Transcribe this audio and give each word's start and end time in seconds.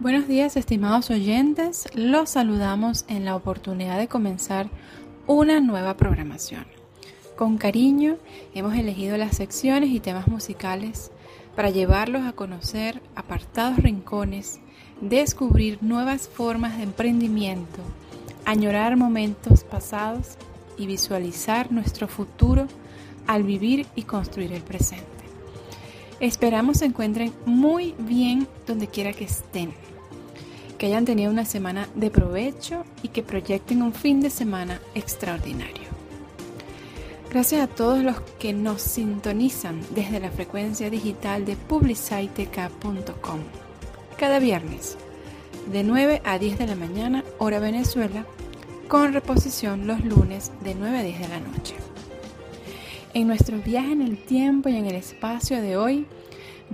Buenos 0.00 0.26
días 0.26 0.56
estimados 0.56 1.10
oyentes, 1.10 1.86
los 1.94 2.30
saludamos 2.30 3.04
en 3.08 3.24
la 3.24 3.36
oportunidad 3.36 3.98
de 3.98 4.08
comenzar 4.08 4.68
una 5.26 5.60
nueva 5.60 5.96
programación. 5.96 6.66
Con 7.36 7.56
cariño 7.56 8.16
hemos 8.54 8.74
elegido 8.74 9.16
las 9.16 9.36
secciones 9.36 9.90
y 9.90 10.00
temas 10.00 10.26
musicales 10.26 11.12
para 11.54 11.70
llevarlos 11.70 12.22
a 12.22 12.32
conocer 12.32 13.00
apartados 13.14 13.78
rincones, 13.78 14.60
descubrir 15.00 15.78
nuevas 15.82 16.26
formas 16.26 16.78
de 16.78 16.84
emprendimiento, 16.84 17.80
añorar 18.44 18.96
momentos 18.96 19.62
pasados 19.62 20.36
y 20.78 20.86
visualizar 20.86 21.70
nuestro 21.70 22.08
futuro 22.08 22.66
al 23.26 23.44
vivir 23.44 23.86
y 23.94 24.02
construir 24.02 24.52
el 24.52 24.62
presente. 24.62 25.11
Esperamos 26.22 26.76
se 26.78 26.84
encuentren 26.84 27.32
muy 27.46 27.96
bien 27.98 28.46
donde 28.64 28.86
quiera 28.86 29.12
que 29.12 29.24
estén, 29.24 29.74
que 30.78 30.86
hayan 30.86 31.04
tenido 31.04 31.32
una 31.32 31.44
semana 31.44 31.88
de 31.96 32.12
provecho 32.12 32.84
y 33.02 33.08
que 33.08 33.24
proyecten 33.24 33.82
un 33.82 33.92
fin 33.92 34.20
de 34.20 34.30
semana 34.30 34.80
extraordinario. 34.94 35.88
Gracias 37.28 37.62
a 37.62 37.66
todos 37.66 38.04
los 38.04 38.20
que 38.38 38.52
nos 38.52 38.82
sintonizan 38.82 39.80
desde 39.96 40.20
la 40.20 40.30
frecuencia 40.30 40.90
digital 40.90 41.44
de 41.44 41.56
publiciteca.com. 41.56 43.40
Cada 44.16 44.38
viernes, 44.38 44.96
de 45.72 45.82
9 45.82 46.22
a 46.24 46.38
10 46.38 46.56
de 46.56 46.66
la 46.68 46.76
mañana, 46.76 47.24
hora 47.38 47.58
Venezuela, 47.58 48.26
con 48.86 49.12
reposición 49.12 49.88
los 49.88 50.04
lunes 50.04 50.52
de 50.62 50.76
9 50.76 50.98
a 50.98 51.02
10 51.02 51.18
de 51.18 51.28
la 51.28 51.40
noche. 51.40 51.74
En 53.14 53.26
nuestro 53.26 53.58
viaje 53.58 53.92
en 53.92 54.00
el 54.00 54.16
tiempo 54.16 54.70
y 54.70 54.76
en 54.76 54.86
el 54.86 54.94
espacio 54.94 55.60
de 55.60 55.76
hoy, 55.76 56.06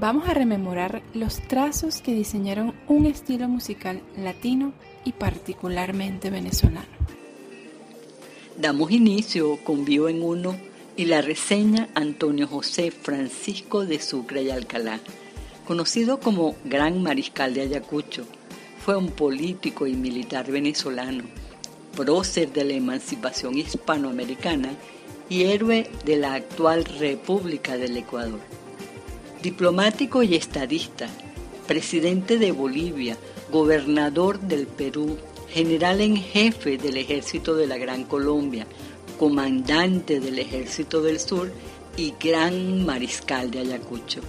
vamos 0.01 0.29
a 0.29 0.35
rememorar 0.35 1.03
los 1.13 1.41
trazos 1.49 2.01
que 2.03 2.15
diseñaron 2.15 2.73
un 2.87 3.07
estilo 3.07 3.49
musical 3.49 4.01
latino 4.17 4.73
y 5.05 5.13
particularmente 5.13 6.31
venezolano. 6.31 6.87
Damos 8.57 8.91
inicio 8.91 9.59
con 9.65 9.85
Vivo 9.85 10.09
en 10.09 10.23
Uno 10.23 10.57
y 10.97 11.07
la 11.07 11.21
reseña 11.21 11.89
Antonio 11.95 12.47
José 12.47 12.91
Francisco 12.91 13.87
de 13.87 14.01
Sucre 14.01 14.43
y 14.43 14.51
Alcalá, 14.51 15.01
conocido 15.67 16.21
como 16.21 16.55
Gran 16.65 17.03
Mariscal 17.03 17.55
de 17.55 17.63
Ayacucho. 17.63 18.25
Fue 18.85 18.97
un 18.97 19.11
político 19.11 19.87
y 19.87 19.95
militar 19.95 20.51
venezolano, 20.51 21.25
prócer 21.97 22.53
de 22.53 22.65
la 22.65 22.75
emancipación 22.75 23.59
hispanoamericana 23.59 24.71
y 25.29 25.45
héroe 25.45 25.91
de 26.05 26.17
la 26.17 26.35
actual 26.35 26.85
República 26.85 27.77
del 27.77 27.97
Ecuador. 27.97 28.41
Diplomático 29.43 30.25
y 30.25 30.35
estadista, 30.35 31.09
presidente 31.69 32.39
de 32.39 32.51
Bolivia, 32.51 33.17
gobernador 33.53 34.41
del 34.41 34.67
Perú, 34.67 35.17
general 35.49 36.01
en 36.01 36.17
jefe 36.17 36.77
del 36.77 36.97
ejército 36.97 37.55
de 37.55 37.69
la 37.69 37.79
Gran 37.79 38.03
Colombia, 38.03 38.67
comandante 39.17 40.19
del 40.19 40.41
ejército 40.41 41.03
del 41.03 41.21
sur 41.21 41.53
y 41.97 42.15
gran 42.21 42.85
mariscal 42.85 43.53
de 43.53 43.61
Ayacucho. 43.61 44.23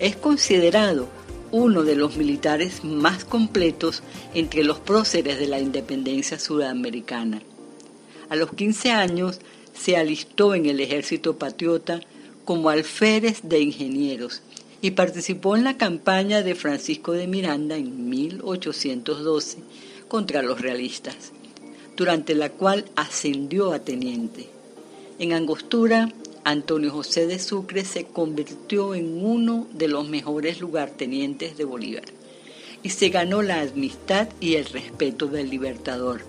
Es 0.00 0.16
considerado 0.16 1.08
uno 1.52 1.82
de 1.82 1.96
los 1.96 2.16
militares 2.16 2.84
más 2.84 3.24
completos 3.26 4.02
entre 4.32 4.64
los 4.64 4.78
próceres 4.78 5.38
de 5.38 5.46
la 5.46 5.60
independencia 5.60 6.38
sudamericana. 6.38 7.42
A 8.30 8.36
los 8.36 8.50
15 8.54 8.92
años 8.92 9.40
se 9.74 9.98
alistó 9.98 10.54
en 10.54 10.64
el 10.64 10.80
ejército 10.80 11.36
patriota 11.38 12.00
como 12.46 12.70
alférez 12.70 13.40
de 13.42 13.60
ingenieros 13.60 14.40
y 14.80 14.92
participó 14.92 15.56
en 15.56 15.64
la 15.64 15.76
campaña 15.76 16.42
de 16.42 16.54
Francisco 16.54 17.12
de 17.12 17.26
Miranda 17.26 17.76
en 17.76 18.08
1812 18.08 19.58
contra 20.08 20.42
los 20.42 20.60
realistas, 20.60 21.32
durante 21.96 22.34
la 22.34 22.50
cual 22.50 22.84
ascendió 22.94 23.72
a 23.72 23.80
teniente. 23.80 24.48
En 25.18 25.32
Angostura, 25.32 26.12
Antonio 26.44 26.92
José 26.92 27.26
de 27.26 27.40
Sucre 27.40 27.84
se 27.84 28.04
convirtió 28.04 28.94
en 28.94 29.24
uno 29.26 29.66
de 29.72 29.88
los 29.88 30.08
mejores 30.08 30.60
lugartenientes 30.60 31.56
de 31.56 31.64
Bolívar 31.64 32.04
y 32.84 32.90
se 32.90 33.08
ganó 33.08 33.42
la 33.42 33.62
amistad 33.62 34.28
y 34.40 34.54
el 34.54 34.66
respeto 34.66 35.26
del 35.26 35.50
libertador, 35.50 36.20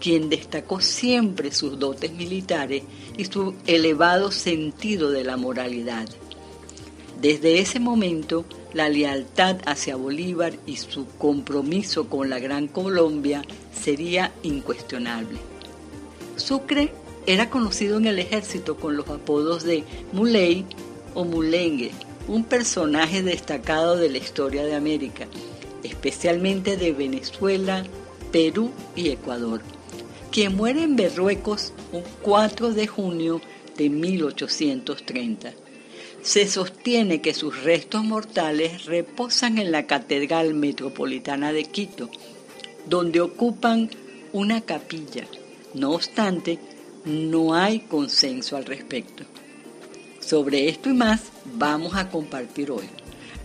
quien 0.00 0.28
destacó 0.28 0.80
siempre 0.80 1.52
sus 1.52 1.78
dotes 1.78 2.12
militares 2.12 2.82
y 3.16 3.24
su 3.24 3.54
elevado 3.66 4.30
sentido 4.30 5.10
de 5.10 5.24
la 5.24 5.36
moralidad. 5.36 6.08
Desde 7.20 7.60
ese 7.60 7.78
momento, 7.78 8.44
la 8.72 8.88
lealtad 8.88 9.58
hacia 9.66 9.96
Bolívar 9.96 10.54
y 10.66 10.76
su 10.76 11.06
compromiso 11.18 12.08
con 12.08 12.30
la 12.30 12.38
Gran 12.38 12.68
Colombia 12.68 13.42
sería 13.72 14.32
incuestionable. 14.42 15.38
Sucre 16.36 16.92
era 17.26 17.50
conocido 17.50 17.98
en 17.98 18.06
el 18.06 18.18
ejército 18.18 18.76
con 18.76 18.96
los 18.96 19.08
apodos 19.08 19.62
de 19.62 19.84
Muley 20.12 20.64
o 21.14 21.24
Mulengue, 21.24 21.92
un 22.26 22.44
personaje 22.44 23.22
destacado 23.22 23.96
de 23.96 24.10
la 24.10 24.18
historia 24.18 24.64
de 24.64 24.74
América, 24.74 25.26
especialmente 25.84 26.76
de 26.76 26.92
Venezuela, 26.92 27.84
Perú 28.32 28.70
y 28.96 29.10
Ecuador, 29.10 29.60
quien 30.32 30.56
muere 30.56 30.82
en 30.82 30.96
Berruecos 30.96 31.74
un 31.92 32.02
4 32.22 32.72
de 32.72 32.86
junio 32.86 33.42
de 33.76 33.90
1830 33.90 35.52
se 36.22 36.48
sostiene 36.48 37.20
que 37.20 37.34
sus 37.34 37.62
restos 37.64 38.02
mortales 38.02 38.86
reposan 38.86 39.58
en 39.58 39.70
la 39.70 39.86
Catedral 39.86 40.54
Metropolitana 40.54 41.52
de 41.52 41.64
Quito, 41.64 42.08
donde 42.86 43.20
ocupan 43.20 43.90
una 44.32 44.62
capilla. 44.62 45.26
No 45.74 45.90
obstante, 45.90 46.58
no 47.04 47.54
hay 47.54 47.80
consenso 47.80 48.56
al 48.56 48.64
respecto. 48.64 49.24
Sobre 50.20 50.68
esto 50.68 50.88
y 50.88 50.94
más 50.94 51.24
vamos 51.56 51.94
a 51.94 52.08
compartir 52.08 52.70
hoy. 52.70 52.88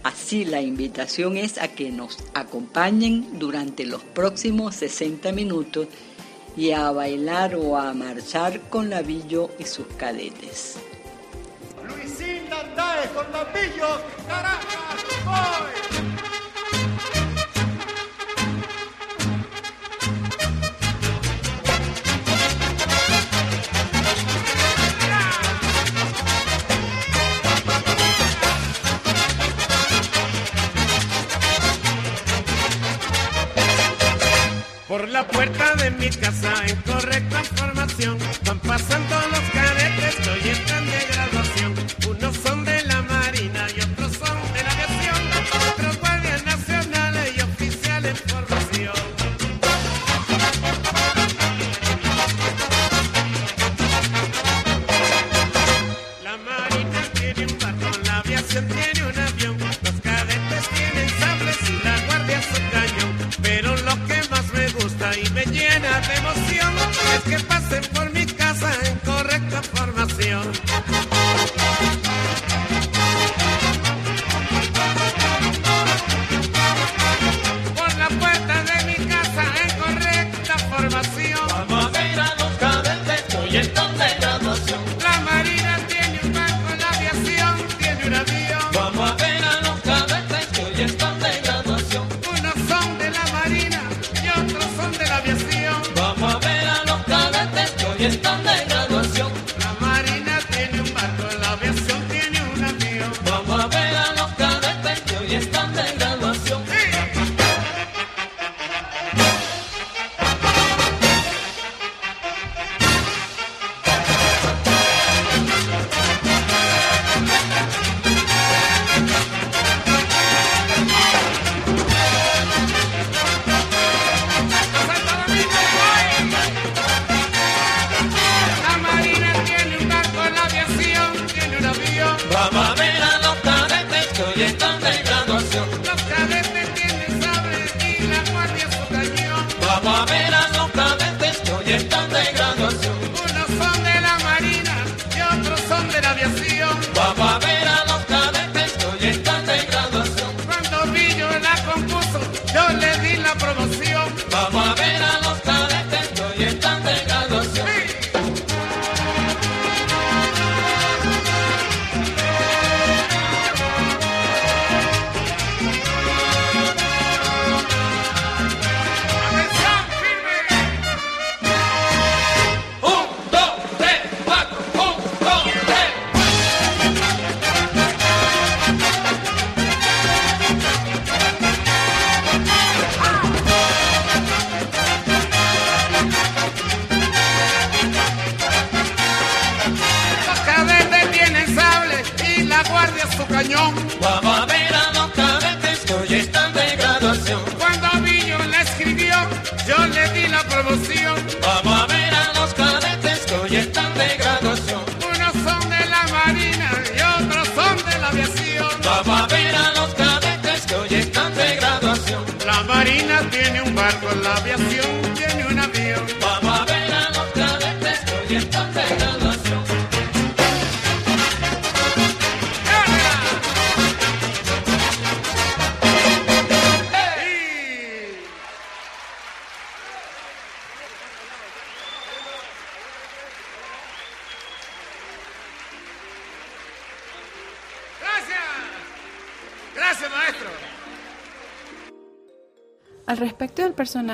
Así 0.04 0.46
la 0.46 0.62
invitación 0.62 1.36
es 1.36 1.58
a 1.58 1.70
que 1.70 1.92
nos 1.92 2.18
acompañen 2.34 3.40
durante 3.40 3.86
los 3.86 4.04
próximos 4.04 4.76
60 4.76 5.32
minutos 5.32 5.88
y 6.58 6.72
a 6.72 6.92
bailar 6.92 7.56
o 7.56 7.78
a 7.78 7.94
marchar 7.94 8.60
con 8.70 8.90
Lavillo 8.90 9.52
y 9.60 9.64
sus 9.64 9.88
cadetes. 9.96 10.80
Andaes 12.60 13.10
con 13.12 13.32
Lambillos, 13.32 14.00
Caracas, 14.28 15.06
voy. 15.26 15.88
Por 34.88 35.10
la 35.10 35.28
puerta 35.28 35.57
de 35.90 35.92
mi 35.92 36.10
casa 36.10 36.54
en 36.68 36.76
correcta 36.82 37.44
formación. 37.56 38.18
Van 38.46 38.60
pasando 38.60 39.16
los 39.32 39.46
cadetes 39.54 40.16
que 40.16 40.30
hoy 40.30 40.50
están 40.50 40.86
de 40.86 41.37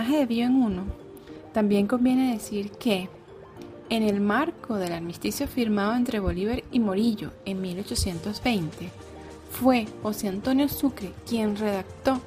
de 0.01 0.25
Bio 0.25 0.45
en 0.45 0.55
Uno, 0.55 0.85
también 1.53 1.85
conviene 1.85 2.33
decir 2.33 2.71
que, 2.71 3.09
en 3.89 4.01
el 4.01 4.21
marco 4.21 4.75
del 4.75 4.91
armisticio 4.91 5.47
firmado 5.47 5.95
entre 5.95 6.19
Bolívar 6.19 6.63
y 6.71 6.79
Morillo 6.79 7.31
en 7.45 7.61
1820, 7.61 8.89
fue 9.51 9.85
José 10.01 10.29
Antonio 10.29 10.67
Sucre 10.67 11.11
quien 11.29 11.55
redactó 11.55 12.19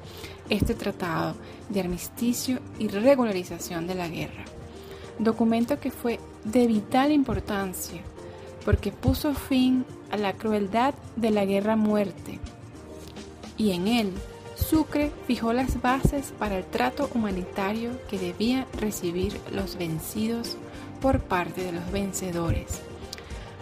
este 0.49 0.75
tratado 0.75 1.35
de 1.67 1.81
armisticio 1.81 2.59
y 2.79 2.87
regularización 2.87 3.85
de 3.85 3.95
la 3.95 4.07
guerra, 4.07 4.45
documento 5.19 5.77
que 5.79 5.91
fue 5.91 6.21
de 6.45 6.67
vital 6.67 7.11
importancia 7.11 8.01
porque 8.63 8.93
puso 8.93 9.33
fin 9.33 9.83
a 10.09 10.15
la 10.15 10.33
crueldad 10.33 10.93
de 11.17 11.31
la 11.31 11.43
guerra 11.43 11.75
muerte 11.75 12.39
y 13.57 13.71
en 13.71 13.87
él 13.87 14.13
Sucre 14.57 15.11
fijó 15.27 15.53
las 15.53 15.81
bases 15.81 16.33
para 16.37 16.57
el 16.57 16.65
trato 16.65 17.09
humanitario 17.13 17.91
que 18.09 18.17
debían 18.17 18.65
recibir 18.79 19.39
los 19.53 19.77
vencidos 19.77 20.57
por 20.99 21.19
parte 21.21 21.63
de 21.63 21.71
los 21.71 21.91
vencedores, 21.91 22.81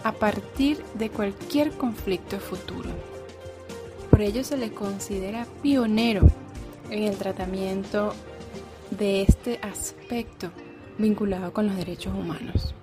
a 0.04 0.12
partir 0.12 0.82
de 0.94 1.10
cualquier 1.10 1.72
conflicto 1.72 2.40
futuro. 2.40 2.90
Por 4.10 4.22
ello 4.22 4.42
se 4.42 4.56
le 4.56 4.72
considera 4.72 5.46
pionero 5.62 6.26
en 6.90 7.02
el 7.02 7.16
tratamiento 7.16 8.14
de 8.90 9.22
este 9.22 9.60
aspecto 9.62 10.50
vinculado 10.96 11.52
con 11.52 11.66
los 11.66 11.76
derechos 11.76 12.14
humanos. 12.14 12.74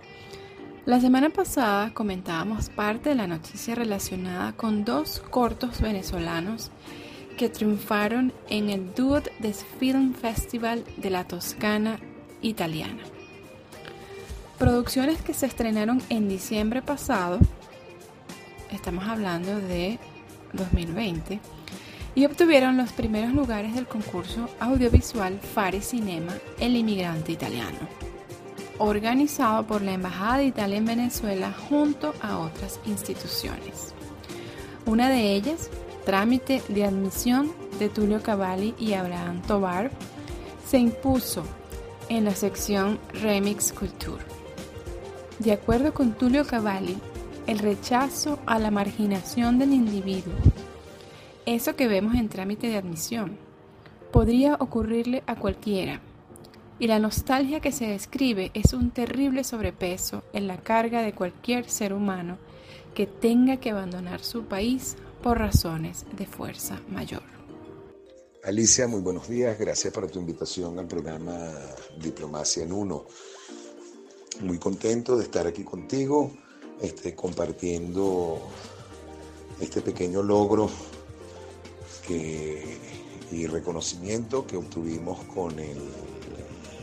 La 0.86 1.00
semana 1.00 1.30
pasada 1.30 1.94
comentábamos 1.94 2.70
parte 2.70 3.10
de 3.10 3.16
la 3.16 3.26
noticia 3.26 3.74
relacionada 3.74 4.52
con 4.54 4.86
dos 4.86 5.24
cortos 5.30 5.82
venezolanos 5.82 6.72
que 7.38 7.50
triunfaron 7.50 8.34
en 8.50 8.70
el 8.70 8.94
Duot 8.94 9.30
des 9.40 9.66
Film 9.80 10.14
Festival 10.14 10.84
de 10.98 11.10
la 11.10 11.26
Toscana 11.26 12.00
italiana. 12.42 13.04
Producciones 14.58 15.22
que 15.22 15.34
se 15.34 15.46
estrenaron 15.46 16.02
en 16.10 16.30
diciembre 16.30 16.82
pasado, 16.82 17.40
estamos 18.72 19.06
hablando 19.06 19.60
de 19.60 20.00
2020, 20.54 21.40
y 22.16 22.26
obtuvieron 22.26 22.78
los 22.78 22.92
primeros 22.92 23.34
lugares 23.34 23.74
del 23.74 23.88
concurso 23.88 24.48
audiovisual 24.60 25.40
Fare 25.40 25.82
Cinema 25.82 26.34
El 26.60 26.76
Inmigrante 26.76 27.32
Italiano, 27.32 27.80
organizado 28.78 29.66
por 29.66 29.82
la 29.82 29.94
Embajada 29.94 30.38
de 30.38 30.46
Italia 30.46 30.78
en 30.78 30.86
Venezuela 30.86 31.54
junto 31.70 32.14
a 32.22 32.38
otras 32.38 32.80
instituciones. 32.86 33.94
Una 34.86 35.10
de 35.10 35.34
ellas, 35.34 35.70
Trámite 36.06 36.62
de 36.68 36.84
Admisión 36.84 37.52
de 37.80 37.88
Tulio 37.88 38.22
Cavalli 38.22 38.76
y 38.78 38.94
Abraham 38.94 39.42
Tobar, 39.42 39.90
se 40.68 40.78
impuso 40.78 41.44
en 42.10 42.26
la 42.26 42.36
sección 42.36 43.00
Remix 43.22 43.72
Culture. 43.72 44.24
De 45.40 45.54
acuerdo 45.54 45.94
con 45.94 46.14
Tulio 46.14 46.46
Cavalli, 46.46 46.98
el 47.48 47.60
rechazo 47.60 48.40
a 48.46 48.60
la 48.60 48.70
marginación 48.70 49.60
del 49.60 49.74
individuo, 49.74 50.34
eso 51.46 51.76
que 51.76 51.88
vemos 51.88 52.16
en 52.16 52.30
trámite 52.30 52.68
de 52.68 52.78
admisión, 52.78 53.38
podría 54.12 54.56
ocurrirle 54.56 55.24
a 55.26 55.36
cualquiera, 55.36 56.02
y 56.80 56.88
la 56.88 57.00
nostalgia 57.00 57.62
que 57.62 57.72
se 57.72 57.88
describe 57.88 58.52
es 58.54 58.74
un 58.74 58.92
terrible 58.92 59.46
sobrepeso 59.46 60.24
en 60.34 60.48
la 60.48 60.58
carga 60.58 61.02
de 61.02 61.14
cualquier 61.14 61.70
ser 61.70 61.94
humano 61.94 62.38
que 62.94 63.08
tenga 63.08 63.58
que 63.58 63.72
abandonar 63.72 64.20
su 64.20 64.44
país 64.44 64.98
por 65.24 65.40
razones 65.40 66.06
de 66.18 66.28
fuerza 66.28 66.82
mayor. 66.90 67.24
Alicia, 68.44 68.88
muy 68.88 69.00
buenos 69.00 69.30
días. 69.30 69.58
Gracias 69.58 69.94
por 69.94 70.12
tu 70.12 70.20
invitación 70.20 70.78
al 70.78 70.86
programa 70.86 71.50
Diplomacia 71.98 72.64
en 72.64 72.74
Uno. 72.74 73.06
Muy 74.42 74.60
contento 74.60 75.18
de 75.18 75.24
estar 75.24 75.48
aquí 75.48 75.64
contigo, 75.64 76.30
este, 76.82 77.16
compartiendo 77.16 78.38
este 79.62 79.82
pequeño 79.82 80.22
logro 80.22 80.70
y 83.32 83.48
reconocimiento 83.48 84.46
que 84.46 84.58
obtuvimos 84.58 85.24
con 85.34 85.58
el 85.58 85.80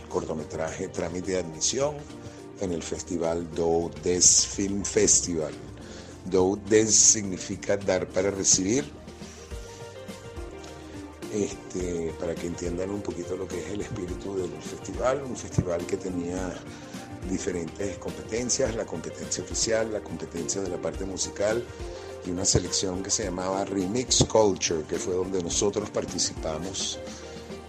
cortometraje 0.08 0.88
Trámite 0.88 1.32
de 1.32 1.38
Admisión 1.40 1.94
en 2.60 2.72
el 2.72 2.82
festival 2.82 3.50
Do 3.54 3.90
Des 4.02 4.46
Film 4.46 4.82
Festival. 4.82 5.52
Do 6.24 6.58
Des 6.68 6.94
significa 6.94 7.76
dar 7.76 8.06
para 8.08 8.30
recibir. 8.30 8.84
Este, 11.32 12.12
para 12.18 12.34
que 12.34 12.48
entiendan 12.48 12.90
un 12.90 13.02
poquito 13.02 13.36
lo 13.36 13.46
que 13.46 13.60
es 13.60 13.70
el 13.70 13.82
espíritu 13.82 14.36
del 14.36 14.50
festival, 14.60 15.22
un 15.22 15.36
festival 15.36 15.86
que 15.86 15.96
tenía 15.96 16.52
diferentes 17.28 17.98
competencias, 17.98 18.74
la 18.74 18.84
competencia 18.84 19.44
oficial, 19.44 19.92
la 19.92 20.00
competencia 20.00 20.60
de 20.60 20.70
la 20.70 20.78
parte 20.78 21.04
musical 21.04 21.64
y 22.26 22.30
una 22.30 22.44
selección 22.44 23.02
que 23.02 23.10
se 23.10 23.24
llamaba 23.24 23.64
Remix 23.64 24.24
Culture, 24.24 24.82
que 24.88 24.96
fue 24.96 25.14
donde 25.14 25.42
nosotros 25.42 25.90
participamos. 25.90 26.98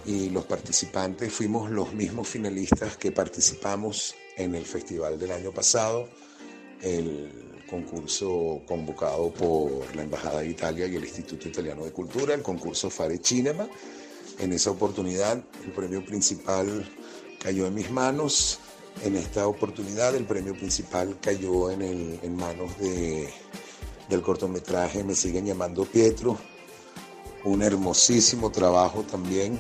Y 0.06 0.30
los 0.30 0.46
participantes 0.46 1.32
fuimos 1.32 1.70
los 1.70 1.94
mismos 1.94 2.28
finalistas 2.28 2.98
que 2.98 3.12
participamos 3.12 4.16
en 4.36 4.56
el 4.56 4.66
festival 4.66 5.20
del 5.20 5.32
año 5.32 5.52
pasado, 5.52 6.10
concurso 7.72 8.62
convocado 8.68 9.32
por 9.32 9.96
la 9.96 10.04
Embajada 10.04 10.42
de 10.42 10.50
Italia 10.50 10.86
y 10.88 10.96
el 10.98 11.04
Instituto 11.06 11.48
Italiano 11.48 11.86
de 11.86 11.92
Cultura, 11.92 12.34
el 12.36 12.42
concurso 12.44 12.90
Fare 12.90 13.20
Cinema. 13.24 13.68
En 14.40 14.52
esa 14.54 14.72
oportunidad 14.72 15.42
el 15.66 15.72
premio 15.72 16.06
principal 16.06 16.86
cayó 17.42 17.66
en 17.66 17.74
mis 17.74 17.90
manos. 17.90 18.60
En 19.04 19.16
esta 19.16 19.48
oportunidad 19.48 20.14
el 20.16 20.26
premio 20.26 20.54
principal 20.54 21.18
cayó 21.22 21.72
en, 21.72 21.82
el- 21.82 22.20
en 22.22 22.36
manos 22.36 22.78
de, 22.78 23.30
del 24.10 24.22
cortometraje 24.22 25.04
Me 25.04 25.16
siguen 25.16 25.46
llamando 25.46 25.86
Pietro, 25.86 26.38
un 27.46 27.62
hermosísimo 27.62 28.52
trabajo 28.52 29.04
también. 29.04 29.58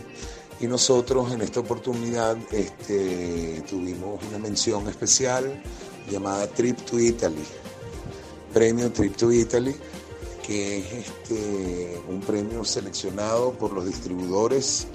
Y 0.60 0.68
nosotros 0.68 1.32
en 1.32 1.41
esta 1.41 1.62
oportunidad 1.62 2.38
este, 2.51 3.63
tuvimos 3.70 4.22
una 4.30 4.38
mención 4.38 4.88
especial 4.89 5.63
llamada 6.12 6.46
Trip 6.48 6.77
to 6.82 7.00
Italy, 7.00 7.44
premio 8.53 8.91
Trip 8.91 9.15
to 9.15 9.31
Italy, 9.31 9.75
que 10.46 10.79
es 10.79 10.93
este, 10.93 12.01
un 12.10 12.20
premio 12.22 12.63
seleccionado 12.65 13.53
por 13.53 13.74
los 13.74 13.86
distribuidores 13.86 14.88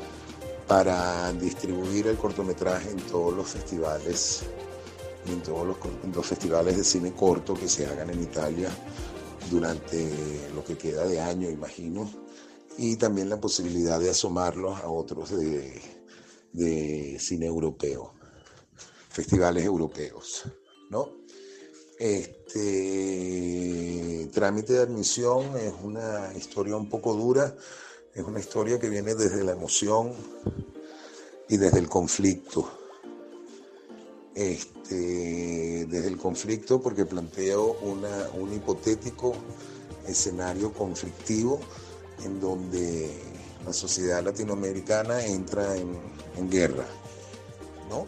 para 0.66 1.32
distribuir 1.32 2.08
el 2.08 2.16
cortometraje 2.16 2.90
en 2.90 2.98
todos 2.98 3.34
los 3.34 3.48
festivales, 3.48 4.42
en 5.28 5.42
todos 5.42 5.76
los, 6.14 6.26
festivales 6.26 6.76
de 6.76 6.84
cine 6.84 7.12
corto 7.12 7.54
que 7.54 7.68
se 7.68 7.86
hagan 7.86 8.10
en 8.10 8.22
Italia 8.22 8.68
durante 9.50 10.10
lo 10.54 10.64
que 10.64 10.76
queda 10.76 11.06
de 11.06 11.20
año, 11.20 11.48
imagino, 11.48 12.10
y 12.76 12.96
también 12.96 13.28
la 13.28 13.40
posibilidad 13.40 14.00
de 14.00 14.10
asomarlos 14.10 14.78
a 14.80 14.88
otros 14.88 15.30
de, 15.30 15.80
de 16.52 17.16
cine 17.20 17.46
europeo, 17.46 18.12
festivales 19.08 19.64
europeos, 19.64 20.44
¿no? 20.90 21.25
Este 21.99 23.09
trámite 24.33 24.75
de 24.75 24.81
admisión 24.83 25.57
es 25.57 25.73
una 25.83 26.31
historia 26.37 26.76
un 26.76 26.88
poco 26.91 27.15
dura, 27.15 27.57
es 28.15 28.23
una 28.23 28.38
historia 28.38 28.79
que 28.79 28.91
viene 28.91 29.15
desde 29.15 29.43
la 29.43 29.53
emoción 29.53 30.12
y 31.49 31.57
desde 31.57 31.79
el 31.79 31.88
conflicto. 31.88 32.71
Este, 34.35 35.87
desde 35.87 36.09
el 36.09 36.19
conflicto 36.19 36.83
porque 36.83 37.07
planteo 37.07 37.79
una- 37.81 38.29
un 38.35 38.53
hipotético 38.53 39.35
escenario 40.07 40.75
conflictivo 40.75 41.59
en 42.23 42.38
donde 42.38 43.11
la 43.65 43.73
sociedad 43.73 44.23
latinoamericana 44.23 45.25
entra 45.25 45.75
en, 45.76 45.99
en 46.37 46.50
guerra, 46.50 46.87
¿no? 47.88 48.07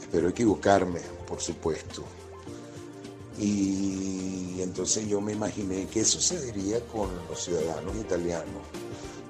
Espero 0.00 0.28
equivocarme, 0.28 1.00
por 1.26 1.40
supuesto. 1.40 2.04
Y 3.40 4.60
entonces 4.60 5.08
yo 5.08 5.20
me 5.20 5.32
imaginé 5.32 5.86
qué 5.86 6.04
sucedería 6.04 6.80
con 6.86 7.08
los 7.28 7.42
ciudadanos 7.42 7.96
italianos 7.96 8.62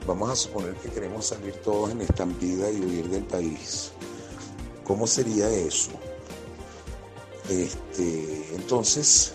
vamos 0.07 0.31
a 0.31 0.37
suponer 0.37 0.75
que 0.75 0.89
queremos 0.89 1.27
salir 1.27 1.55
todos 1.63 1.91
en 1.91 2.01
estampida 2.01 2.71
y 2.71 2.81
huir 2.81 3.09
del 3.09 3.25
país. 3.25 3.93
¿Cómo 4.85 5.07
sería 5.07 5.49
eso? 5.49 5.93
Este, 7.49 8.55
entonces, 8.55 9.33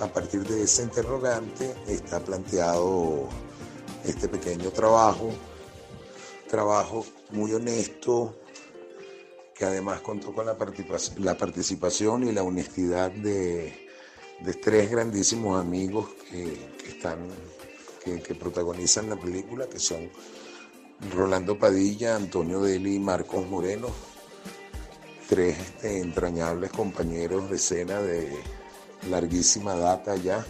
a 0.00 0.06
partir 0.06 0.46
de 0.46 0.62
ese 0.62 0.82
interrogante 0.82 1.74
está 1.86 2.20
planteado 2.20 3.28
este 4.04 4.28
pequeño 4.28 4.70
trabajo, 4.70 5.30
trabajo 6.48 7.04
muy 7.30 7.52
honesto, 7.52 8.34
que 9.58 9.64
además 9.64 10.00
contó 10.02 10.32
con 10.32 10.46
la 10.46 11.36
participación 11.36 12.22
y 12.22 12.32
la 12.32 12.44
honestidad 12.44 13.10
de, 13.10 13.88
tres 14.62 14.88
grandísimos 14.88 15.60
amigos 15.60 16.10
que, 16.30 16.70
están, 16.86 17.26
que, 18.04 18.34
protagonizan 18.36 19.10
la 19.10 19.16
película, 19.16 19.66
que 19.66 19.80
son 19.80 20.10
Rolando 21.12 21.58
Padilla, 21.58 22.14
Antonio 22.14 22.60
Deli 22.62 22.94
y 22.94 22.98
Marcos 23.00 23.48
Moreno, 23.48 23.88
tres 25.28 25.58
este, 25.58 25.98
entrañables 25.98 26.70
compañeros 26.70 27.50
de 27.50 27.56
escena 27.56 28.00
de 28.00 28.32
larguísima 29.10 29.74
data 29.74 30.14
ya. 30.14 30.46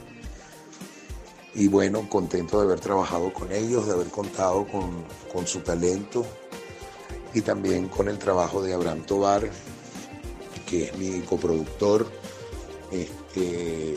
Y 1.54 1.68
bueno, 1.68 2.06
contento 2.10 2.58
de 2.58 2.66
haber 2.66 2.80
trabajado 2.80 3.32
con 3.32 3.50
ellos, 3.52 3.86
de 3.86 3.94
haber 3.94 4.08
contado 4.08 4.68
con, 4.68 5.02
con 5.32 5.46
su 5.46 5.60
talento 5.60 6.26
y 7.34 7.42
también 7.42 7.88
con 7.88 8.08
el 8.08 8.18
trabajo 8.18 8.62
de 8.62 8.74
Abraham 8.74 9.04
Tobar, 9.04 9.48
que 10.66 10.84
es 10.84 10.96
mi 10.96 11.20
coproductor, 11.20 12.06
este, 12.90 13.96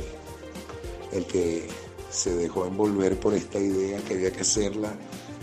el 1.12 1.26
que 1.26 1.68
se 2.10 2.36
dejó 2.36 2.66
envolver 2.66 3.20
por 3.20 3.34
esta 3.34 3.60
idea 3.60 4.00
que 4.00 4.16
había 4.16 4.32
que 4.32 4.42
hacerla 4.42 4.94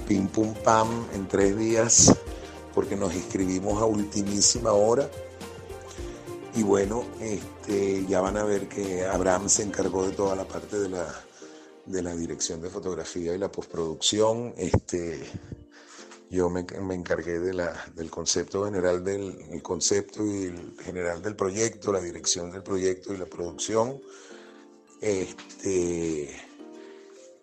pim 0.06 0.28
pum 0.28 0.54
pam 0.54 1.06
en 1.14 1.28
tres 1.28 1.56
días 1.56 2.14
porque 2.74 2.96
nos 2.96 3.14
inscribimos 3.14 3.80
a 3.82 3.86
ultimísima 3.86 4.72
hora. 4.72 5.10
Y 6.54 6.62
bueno 6.62 7.04
este, 7.20 8.04
ya 8.06 8.20
van 8.20 8.36
a 8.36 8.44
ver 8.44 8.68
que 8.68 9.04
Abraham 9.04 9.48
se 9.48 9.62
encargó 9.62 10.06
de 10.06 10.12
toda 10.12 10.34
la 10.34 10.46
parte 10.46 10.78
de 10.78 10.88
la, 10.88 11.06
de 11.86 12.02
la 12.02 12.14
dirección 12.14 12.60
de 12.60 12.70
fotografía 12.70 13.34
y 13.34 13.38
la 13.38 13.50
postproducción 13.50 14.54
este, 14.56 15.24
yo 16.30 16.50
me, 16.50 16.60
encargué 16.94 17.38
de 17.38 17.54
la, 17.54 17.90
del 17.94 18.10
concepto 18.10 18.64
general 18.64 19.02
del 19.02 19.62
concepto 19.62 20.24
y 20.26 20.52
general 20.82 21.22
del 21.22 21.34
proyecto, 21.34 21.92
la 21.92 22.00
dirección 22.00 22.50
del 22.50 22.62
proyecto 22.62 23.14
y 23.14 23.16
la 23.16 23.26
producción. 23.26 24.00
Este, 25.00 26.36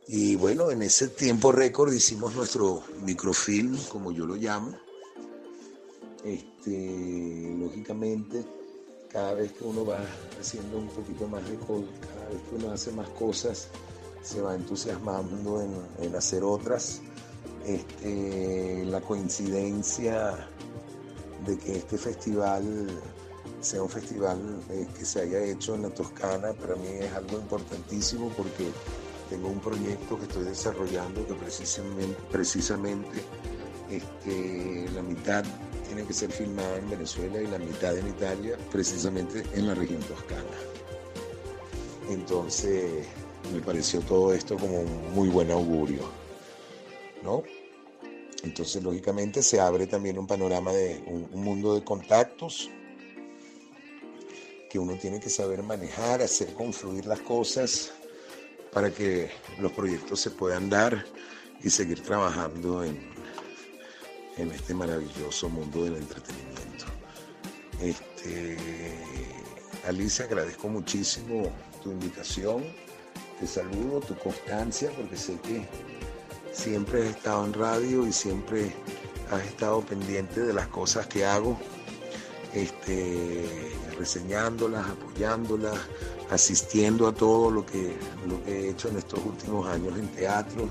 y 0.07 0.35
bueno, 0.35 0.69
en 0.69 0.83
ese 0.83 1.07
tiempo 1.07 1.51
récord 1.51 1.91
hicimos 1.93 2.35
nuestro 2.35 2.83
microfilm, 3.01 3.75
como 3.89 4.11
yo 4.11 4.27
lo 4.27 4.35
llamo. 4.35 4.77
Este, 6.23 7.55
lógicamente, 7.57 8.45
cada 9.11 9.33
vez 9.33 9.51
que 9.53 9.63
uno 9.63 9.83
va 9.83 9.99
haciendo 10.39 10.77
un 10.77 10.89
poquito 10.89 11.27
más 11.27 11.47
de 11.49 11.55
cosas, 11.55 11.89
cada 12.13 12.29
vez 12.29 12.41
que 12.49 12.55
uno 12.55 12.71
hace 12.71 12.91
más 12.91 13.09
cosas, 13.09 13.67
se 14.21 14.41
va 14.41 14.53
entusiasmando 14.53 15.61
en, 15.61 16.05
en 16.05 16.15
hacer 16.15 16.43
otras 16.43 17.01
este, 17.65 18.85
la 18.85 19.01
coincidencia 19.01 20.47
de 21.45 21.57
que 21.57 21.77
este 21.77 21.97
festival 21.97 22.87
sea 23.61 23.81
un 23.81 23.89
festival 23.89 24.39
eh, 24.69 24.87
que 24.97 25.05
se 25.05 25.21
haya 25.21 25.43
hecho 25.43 25.75
en 25.75 25.83
la 25.83 25.89
Toscana, 25.89 26.53
para 26.53 26.75
mí 26.75 26.87
es 26.99 27.11
algo 27.13 27.39
importantísimo 27.39 28.29
porque 28.37 28.69
tengo 29.29 29.47
un 29.47 29.59
proyecto 29.59 30.17
que 30.17 30.25
estoy 30.25 30.43
desarrollando 30.45 31.25
que 31.25 31.33
precisamente, 32.31 33.23
este, 33.89 34.87
la 34.93 35.01
mitad 35.01 35.43
tiene 35.87 36.03
que 36.05 36.13
ser 36.13 36.31
filmada 36.31 36.77
en 36.77 36.89
Venezuela 36.89 37.41
y 37.41 37.47
la 37.47 37.57
mitad 37.57 37.97
en 37.97 38.07
Italia, 38.07 38.57
precisamente 38.71 39.43
en 39.53 39.67
la 39.67 39.73
región 39.73 40.01
toscana. 40.01 40.43
Entonces 42.09 43.07
me 43.51 43.59
pareció 43.61 44.01
todo 44.01 44.33
esto 44.33 44.57
como 44.57 44.81
un 44.81 45.13
muy 45.13 45.29
buen 45.29 45.49
augurio. 45.49 46.03
¿no? 47.25 47.43
Entonces, 48.45 48.83
lógicamente, 48.83 49.41
se 49.41 49.59
abre 49.59 49.87
también 49.87 50.19
un 50.19 50.27
panorama 50.27 50.71
de 50.71 51.03
un, 51.07 51.43
mundo 51.43 51.73
de 51.73 51.83
contactos 51.83 52.69
que 54.69 54.77
uno 54.77 54.95
tiene 54.99 55.19
que 55.19 55.31
saber 55.31 55.63
manejar, 55.63 56.21
hacer 56.21 56.53
confluir 56.53 57.07
las 57.07 57.21
cosas 57.21 57.91
para 58.71 58.91
que 58.91 59.31
los 59.59 59.71
proyectos 59.71 60.19
se 60.19 60.29
puedan 60.29 60.69
dar 60.69 61.05
y 61.63 61.71
seguir 61.71 62.03
trabajando 62.03 62.83
en, 62.83 63.15
este 64.37 64.75
maravilloso 64.75 65.49
mundo 65.49 65.85
del 65.85 65.95
entretenimiento. 65.95 66.85
Este, 67.81 68.57
Alicia, 69.87 70.25
agradezco 70.25 70.67
muchísimo 70.67 71.51
tu 71.81 71.91
invitación, 71.91 72.63
te 73.39 73.47
saludo, 73.47 74.01
tu 74.01 74.15
constancia, 74.15 74.91
porque 74.95 75.17
sé 75.17 75.39
que 75.39 75.65
siempre 76.55 77.03
has 77.03 77.15
estado 77.15 77.45
en 77.45 77.53
radio 77.53 78.07
y 78.07 78.13
siempre 78.13 78.73
has 79.31 79.43
estado 79.45 79.81
pendiente 79.81 80.41
de 80.41 80.53
las 80.53 80.67
cosas 80.67 81.07
que 81.07 81.25
hago, 81.25 81.59
este, 82.53 83.45
reseñándolas, 83.97 84.87
apoyándolas, 84.87 85.77
asistiendo 86.29 87.07
a 87.07 87.13
todo 87.13 87.51
lo 87.51 87.65
que, 87.65 87.95
lo 88.27 88.43
que 88.43 88.51
he 88.51 88.69
hecho 88.69 88.89
en 88.89 88.97
estos 88.97 89.19
últimos 89.25 89.67
años 89.67 89.97
en 89.97 90.07
teatro. 90.09 90.69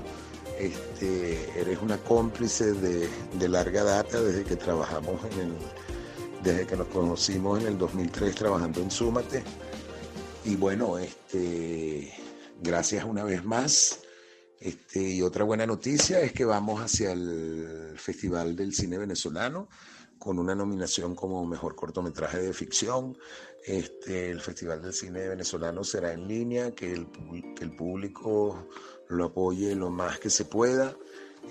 Este, 0.59 1.59
eres 1.59 1.79
una 1.81 1.97
cómplice 1.97 2.71
de, 2.73 3.09
larga 3.47 3.83
data 3.83 4.21
desde 4.21 4.43
que 4.45 4.55
trabajamos 4.55 5.21
en 5.25 5.39
el, 5.39 5.53
desde 6.43 6.65
que 6.65 6.77
nos 6.77 6.87
conocimos 6.87 7.59
en 7.61 7.67
el 7.67 7.77
2003 7.77 8.33
trabajando 8.35 8.81
en 8.81 8.89
Súmate. 8.89 9.43
Y 10.45 10.55
bueno, 10.55 10.97
este, 10.97 12.13
gracias 12.61 13.03
una 13.03 13.23
vez 13.23 13.43
más. 13.43 14.04
Este, 14.59 15.01
y 15.01 15.21
otra 15.21 15.43
buena 15.43 15.65
noticia 15.65 16.21
es 16.21 16.31
que 16.31 16.45
vamos 16.45 16.81
hacia 16.81 17.11
el 17.11 17.93
Festival 17.97 18.55
del 18.55 18.73
Cine 18.73 18.97
Venezolano 18.97 19.67
con 20.17 20.39
una 20.39 20.55
nominación 20.55 21.13
como 21.13 21.45
mejor 21.45 21.75
cortometraje 21.75 22.39
de 22.39 22.53
ficción. 22.53 23.17
Este, 23.65 24.31
el 24.31 24.41
Festival 24.41 24.81
del 24.81 24.93
Cine 24.93 25.27
Venezolano 25.27 25.83
será 25.83 26.13
en 26.13 26.27
línea, 26.27 26.71
que 26.71 26.93
el, 26.93 27.07
que 27.55 27.63
el 27.63 27.75
público 27.75 28.67
lo 29.09 29.25
apoye 29.25 29.75
lo 29.75 29.89
más 29.89 30.19
que 30.19 30.29
se 30.29 30.45
pueda. 30.45 30.95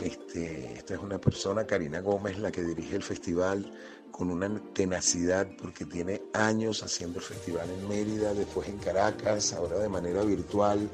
Este, 0.00 0.72
esta 0.72 0.94
es 0.94 1.00
una 1.00 1.20
persona, 1.20 1.66
Karina 1.66 2.00
Gómez, 2.00 2.38
la 2.38 2.50
que 2.50 2.64
dirige 2.64 2.96
el 2.96 3.02
festival 3.02 3.70
con 4.10 4.30
una 4.30 4.48
tenacidad 4.72 5.48
porque 5.60 5.84
tiene 5.84 6.22
años 6.32 6.82
haciendo 6.82 7.18
el 7.18 7.24
festival 7.24 7.68
en 7.70 7.88
Mérida, 7.88 8.32
después 8.32 8.68
en 8.68 8.78
Caracas, 8.78 9.52
ahora 9.52 9.78
de 9.78 9.88
manera 9.88 10.22
virtual 10.22 10.88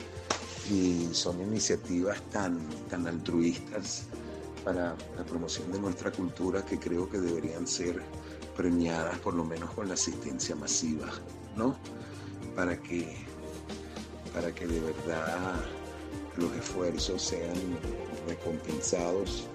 y 0.70 1.08
son 1.12 1.40
iniciativas 1.40 2.22
tan, 2.30 2.58
tan 2.88 3.06
altruistas 3.06 4.04
para 4.64 4.94
la 5.16 5.24
promoción 5.24 5.72
de 5.72 5.80
nuestra 5.80 6.12
cultura 6.12 6.64
que 6.64 6.78
creo 6.78 7.08
que 7.08 7.18
deberían 7.18 7.66
ser 7.66 8.00
premiadas 8.56 9.18
por 9.18 9.34
lo 9.34 9.44
menos 9.44 9.70
con 9.70 9.88
la 9.88 9.94
asistencia 9.94 10.54
masiva, 10.54 11.08
¿no? 11.56 11.76
Para 12.54 12.80
que, 12.80 13.16
para 14.32 14.54
que 14.54 14.66
de 14.66 14.80
verdad 14.80 15.60
los 16.36 16.52
esfuerzos 16.52 17.20
sean 17.20 17.56
recompensados 18.28 19.48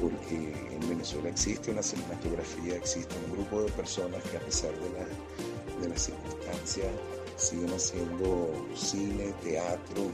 porque 0.00 0.52
en 0.70 0.88
Venezuela 0.88 1.30
existe 1.30 1.70
una 1.70 1.82
cinematografía, 1.82 2.76
existe 2.76 3.14
un 3.26 3.32
grupo 3.32 3.62
de 3.62 3.72
personas 3.72 4.22
que 4.24 4.36
a 4.36 4.40
pesar 4.40 4.72
de, 4.72 5.80
de 5.80 5.88
las 5.88 6.02
circunstancias 6.02 6.92
siguen 7.36 7.72
haciendo 7.72 8.52
cine, 8.74 9.32
teatro, 9.42 10.10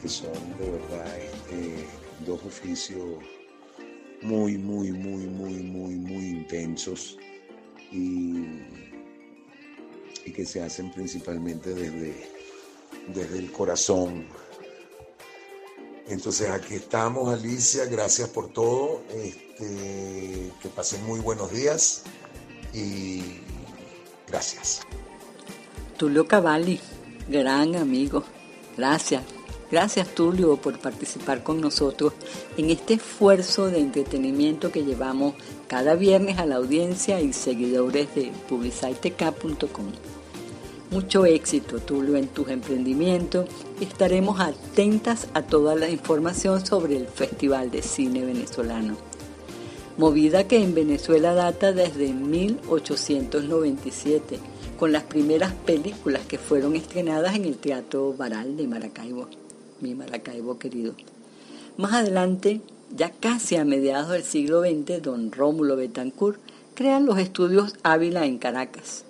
que 0.00 0.08
son 0.08 0.32
de 0.58 0.70
verdad 0.70 1.18
este, 1.18 1.86
dos 2.24 2.40
oficios 2.44 3.18
muy, 4.22 4.58
muy, 4.58 4.92
muy, 4.92 5.26
muy, 5.26 5.54
muy, 5.62 5.94
muy 5.94 6.24
intensos 6.30 7.16
y, 7.92 8.44
que 10.34 10.44
se 10.44 10.62
hacen 10.62 10.92
principalmente 10.92 11.74
desde, 11.74 12.14
desde 13.08 13.38
el 13.38 13.50
corazón. 13.50 14.26
Entonces 16.06 16.48
aquí 16.50 16.74
estamos, 16.74 17.32
Alicia, 17.32 17.86
gracias 17.86 18.28
por 18.28 18.52
todo, 18.52 19.02
este, 19.14 20.52
que 20.62 20.68
pasen 20.68 21.04
muy 21.06 21.18
buenos 21.20 21.50
días 21.50 22.04
y 22.72 23.40
gracias. 24.28 24.82
Tulio 25.96 26.28
Cavalli, 26.28 26.78
gran 27.28 27.74
amigo, 27.74 28.22
gracias. 28.76 29.37
Gracias 29.70 30.08
Tulio 30.14 30.56
por 30.56 30.78
participar 30.78 31.42
con 31.42 31.60
nosotros 31.60 32.14
en 32.56 32.70
este 32.70 32.94
esfuerzo 32.94 33.66
de 33.66 33.80
entretenimiento 33.80 34.72
que 34.72 34.82
llevamos 34.82 35.34
cada 35.66 35.94
viernes 35.94 36.38
a 36.38 36.46
la 36.46 36.56
audiencia 36.56 37.20
y 37.20 37.34
seguidores 37.34 38.14
de 38.14 38.32
publiciteca.com. 38.48 39.92
Mucho 40.90 41.26
éxito, 41.26 41.80
Tulio, 41.80 42.16
en 42.16 42.28
tus 42.28 42.48
emprendimientos 42.48 43.46
estaremos 43.78 44.40
atentas 44.40 45.28
a 45.34 45.42
toda 45.42 45.74
la 45.74 45.90
información 45.90 46.64
sobre 46.64 46.96
el 46.96 47.06
Festival 47.06 47.70
de 47.70 47.82
Cine 47.82 48.24
Venezolano. 48.24 48.96
Movida 49.98 50.48
que 50.48 50.62
en 50.62 50.74
Venezuela 50.74 51.34
data 51.34 51.72
desde 51.72 52.14
1897, 52.14 54.38
con 54.78 54.92
las 54.92 55.02
primeras 55.02 55.52
películas 55.52 56.22
que 56.26 56.38
fueron 56.38 56.74
estrenadas 56.74 57.36
en 57.36 57.44
el 57.44 57.58
Teatro 57.58 58.14
Baral 58.14 58.56
de 58.56 58.66
Maracaibo, 58.66 59.28
mi 59.80 59.94
Maracaibo 59.94 60.58
querido. 60.58 60.94
Más 61.76 61.92
adelante, 61.92 62.60
ya 62.96 63.10
casi 63.10 63.56
a 63.56 63.64
mediados 63.64 64.10
del 64.10 64.24
siglo 64.24 64.60
XX, 64.62 65.02
don 65.02 65.32
Rómulo 65.32 65.76
Betancourt 65.76 66.40
crea 66.74 67.00
los 67.00 67.18
estudios 67.18 67.74
Ávila 67.82 68.26
en 68.26 68.38
Caracas 68.38 69.04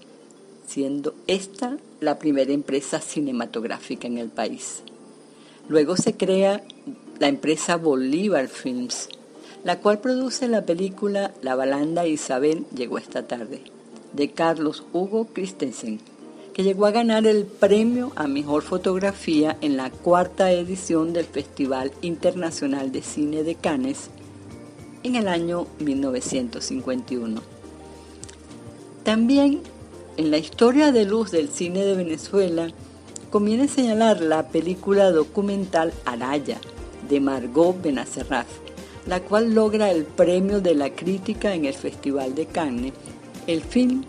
siendo 0.68 1.14
esta 1.26 1.78
la 2.00 2.18
primera 2.18 2.52
empresa 2.52 3.00
cinematográfica 3.00 4.06
en 4.06 4.18
el 4.18 4.28
país. 4.28 4.82
Luego 5.66 5.96
se 5.96 6.14
crea 6.14 6.62
la 7.18 7.28
empresa 7.28 7.76
Bolívar 7.76 8.48
Films, 8.48 9.08
la 9.64 9.80
cual 9.80 10.00
produce 10.00 10.46
la 10.46 10.66
película 10.66 11.32
La 11.42 11.56
balanda 11.56 12.06
Isabel 12.06 12.66
llegó 12.74 12.98
esta 12.98 13.26
tarde, 13.26 13.62
de 14.12 14.30
Carlos 14.30 14.84
Hugo 14.92 15.26
Christensen, 15.32 16.00
que 16.58 16.64
llegó 16.64 16.86
a 16.86 16.90
ganar 16.90 17.24
el 17.24 17.46
premio 17.46 18.10
a 18.16 18.26
mejor 18.26 18.64
fotografía 18.64 19.56
en 19.60 19.76
la 19.76 19.90
cuarta 19.90 20.50
edición 20.50 21.12
del 21.12 21.24
Festival 21.24 21.92
Internacional 22.02 22.90
de 22.90 23.00
Cine 23.00 23.44
de 23.44 23.54
Cannes 23.54 24.10
en 25.04 25.14
el 25.14 25.28
año 25.28 25.68
1951. 25.78 27.40
También 29.04 29.60
en 30.16 30.32
la 30.32 30.38
historia 30.38 30.90
de 30.90 31.04
luz 31.04 31.30
del 31.30 31.48
cine 31.48 31.84
de 31.84 31.94
Venezuela, 31.94 32.72
conviene 33.30 33.68
señalar 33.68 34.20
la 34.20 34.48
película 34.48 35.12
documental 35.12 35.92
Araya 36.06 36.58
de 37.08 37.20
Margot 37.20 37.80
Benacerraf, 37.80 38.48
la 39.06 39.20
cual 39.20 39.54
logra 39.54 39.92
el 39.92 40.02
premio 40.02 40.60
de 40.60 40.74
la 40.74 40.90
crítica 40.90 41.54
en 41.54 41.66
el 41.66 41.74
Festival 41.74 42.34
de 42.34 42.46
Cannes, 42.46 42.94
el 43.46 43.62
film 43.62 44.02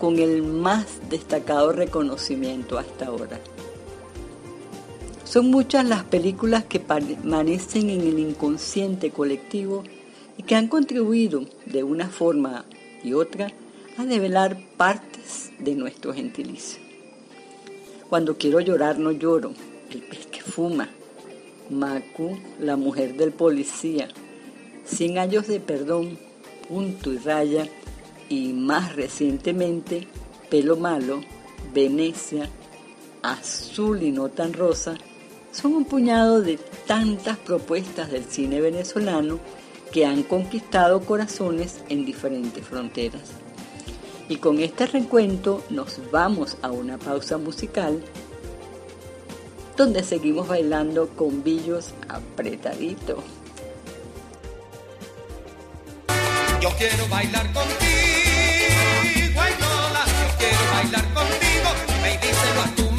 con 0.00 0.18
el 0.18 0.42
más 0.42 0.86
destacado 1.08 1.72
reconocimiento 1.72 2.78
hasta 2.78 3.06
ahora. 3.06 3.38
Son 5.24 5.48
muchas 5.50 5.84
las 5.84 6.02
películas 6.02 6.64
que 6.64 6.80
permanecen 6.80 7.90
en 7.90 8.00
el 8.00 8.18
inconsciente 8.18 9.10
colectivo 9.10 9.84
y 10.36 10.42
que 10.42 10.56
han 10.56 10.66
contribuido 10.66 11.44
de 11.66 11.84
una 11.84 12.08
forma 12.08 12.64
y 13.04 13.12
otra 13.12 13.52
a 13.96 14.04
develar 14.06 14.58
partes 14.76 15.52
de 15.58 15.74
nuestro 15.74 16.14
gentilicio. 16.14 16.82
Cuando 18.08 18.36
quiero 18.38 18.58
llorar 18.58 18.98
no 18.98 19.12
lloro, 19.12 19.52
el 19.90 20.02
pez 20.02 20.26
que 20.26 20.40
fuma, 20.40 20.88
Macu, 21.68 22.36
la 22.58 22.76
mujer 22.76 23.14
del 23.14 23.30
policía, 23.30 24.08
Cien 24.84 25.18
años 25.18 25.46
de 25.46 25.60
perdón, 25.60 26.18
punto 26.68 27.12
y 27.12 27.18
raya, 27.18 27.68
y 28.30 28.54
más 28.54 28.96
recientemente, 28.96 30.06
Pelo 30.48 30.76
Malo, 30.76 31.20
Venecia, 31.74 32.48
Azul 33.22 34.02
y 34.02 34.12
no 34.12 34.30
tan 34.30 34.54
rosa, 34.54 34.96
son 35.52 35.74
un 35.74 35.84
puñado 35.84 36.40
de 36.40 36.58
tantas 36.86 37.36
propuestas 37.38 38.10
del 38.10 38.24
cine 38.24 38.60
venezolano 38.60 39.38
que 39.92 40.06
han 40.06 40.22
conquistado 40.22 41.00
corazones 41.00 41.80
en 41.88 42.06
diferentes 42.06 42.64
fronteras. 42.64 43.32
Y 44.28 44.36
con 44.36 44.60
este 44.60 44.86
recuento 44.86 45.64
nos 45.68 46.00
vamos 46.12 46.56
a 46.62 46.70
una 46.70 46.98
pausa 46.98 47.36
musical 47.36 48.00
donde 49.76 50.04
seguimos 50.04 50.46
bailando 50.46 51.08
con 51.08 51.42
billos 51.42 51.94
apretadito. 52.08 53.24
Yo 56.60 56.68
quiero 56.76 57.08
bailar 57.08 57.46
contigo, 57.52 57.70
Lola, 59.60 60.04
yo 60.04 60.36
quiero 60.38 60.58
bailar 60.74 61.04
contigo, 61.14 61.70
me 62.02 62.18
díselo 62.18 62.60
a 62.60 62.66
tu 62.76 62.89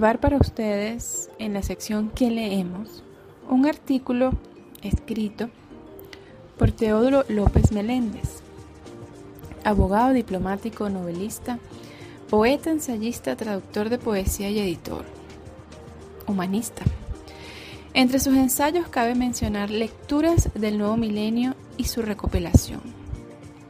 llevar 0.00 0.18
para 0.18 0.38
ustedes 0.38 1.28
en 1.38 1.52
la 1.52 1.62
sección 1.62 2.08
que 2.08 2.30
leemos 2.30 3.02
un 3.50 3.66
artículo 3.66 4.32
escrito 4.80 5.50
por 6.56 6.72
Teodoro 6.72 7.26
López 7.28 7.70
Meléndez, 7.70 8.40
abogado, 9.62 10.14
diplomático, 10.14 10.88
novelista, 10.88 11.58
poeta, 12.30 12.70
ensayista, 12.70 13.36
traductor 13.36 13.90
de 13.90 13.98
poesía 13.98 14.48
y 14.48 14.60
editor, 14.60 15.04
humanista. 16.26 16.82
Entre 17.92 18.20
sus 18.20 18.34
ensayos 18.36 18.88
cabe 18.88 19.14
mencionar 19.14 19.68
Lecturas 19.68 20.48
del 20.54 20.78
Nuevo 20.78 20.96
Milenio 20.96 21.56
y 21.76 21.84
su 21.84 22.00
recopilación, 22.00 22.80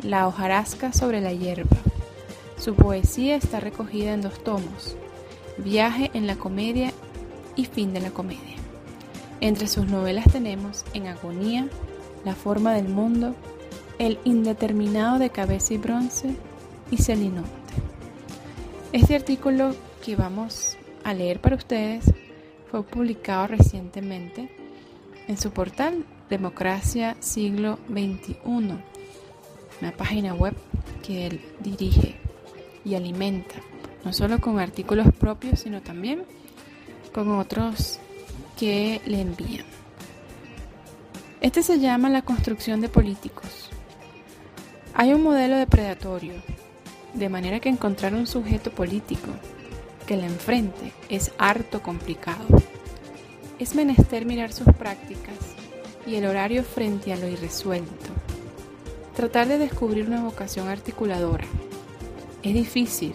La 0.04 0.28
hojarasca 0.28 0.92
sobre 0.92 1.20
la 1.20 1.32
hierba. 1.32 1.76
Su 2.56 2.76
poesía 2.76 3.34
está 3.34 3.58
recogida 3.58 4.12
en 4.12 4.20
dos 4.20 4.44
tomos, 4.44 4.96
Viaje 5.64 6.10
en 6.14 6.26
la 6.26 6.36
comedia 6.36 6.90
y 7.54 7.66
Fin 7.66 7.92
de 7.92 8.00
la 8.00 8.10
comedia. 8.10 8.56
Entre 9.40 9.68
sus 9.68 9.86
novelas 9.86 10.24
tenemos 10.32 10.86
En 10.94 11.06
agonía, 11.06 11.68
La 12.24 12.34
forma 12.34 12.72
del 12.72 12.88
mundo, 12.88 13.34
El 13.98 14.18
indeterminado 14.24 15.18
de 15.18 15.28
cabeza 15.28 15.74
y 15.74 15.76
bronce 15.76 16.34
y 16.90 16.96
Celinonte. 16.96 17.50
Este 18.92 19.14
artículo 19.14 19.74
que 20.02 20.16
vamos 20.16 20.78
a 21.04 21.12
leer 21.12 21.40
para 21.40 21.56
ustedes 21.56 22.10
fue 22.70 22.82
publicado 22.82 23.48
recientemente 23.48 24.50
en 25.28 25.36
su 25.36 25.50
portal 25.50 26.06
Democracia 26.30 27.16
Siglo 27.20 27.78
XXI, 27.88 28.36
una 28.46 29.92
página 29.94 30.32
web 30.32 30.54
que 31.02 31.26
él 31.26 31.40
dirige 31.60 32.16
y 32.82 32.94
alimenta, 32.94 33.56
no 34.04 34.12
solo 34.12 34.40
con 34.40 34.58
artículos 34.58 35.08
propios, 35.18 35.60
sino 35.60 35.82
también 35.82 36.24
con 37.12 37.30
otros 37.38 37.98
que 38.58 39.00
le 39.06 39.20
envían. 39.20 39.66
Este 41.40 41.62
se 41.62 41.78
llama 41.78 42.10
la 42.10 42.22
construcción 42.22 42.80
de 42.80 42.88
políticos. 42.88 43.70
Hay 44.94 45.12
un 45.14 45.22
modelo 45.22 45.56
depredatorio, 45.56 46.34
de 47.14 47.28
manera 47.28 47.60
que 47.60 47.68
encontrar 47.68 48.14
un 48.14 48.26
sujeto 48.26 48.70
político 48.70 49.28
que 50.06 50.16
la 50.16 50.26
enfrente 50.26 50.92
es 51.08 51.32
harto 51.38 51.82
complicado. 51.82 52.44
Es 53.58 53.74
menester 53.74 54.26
mirar 54.26 54.52
sus 54.52 54.66
prácticas 54.74 55.36
y 56.06 56.16
el 56.16 56.26
horario 56.26 56.62
frente 56.62 57.12
a 57.12 57.16
lo 57.16 57.28
irresuelto. 57.28 58.10
Tratar 59.14 59.48
de 59.48 59.58
descubrir 59.58 60.06
una 60.06 60.22
vocación 60.22 60.68
articuladora. 60.68 61.46
Es 62.42 62.54
difícil 62.54 63.14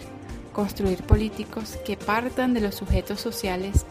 construir 0.56 1.02
políticos 1.02 1.76
que 1.84 1.98
partan 1.98 2.54
de 2.54 2.62
los 2.62 2.74
sujetos 2.74 3.20
sociales 3.20 3.84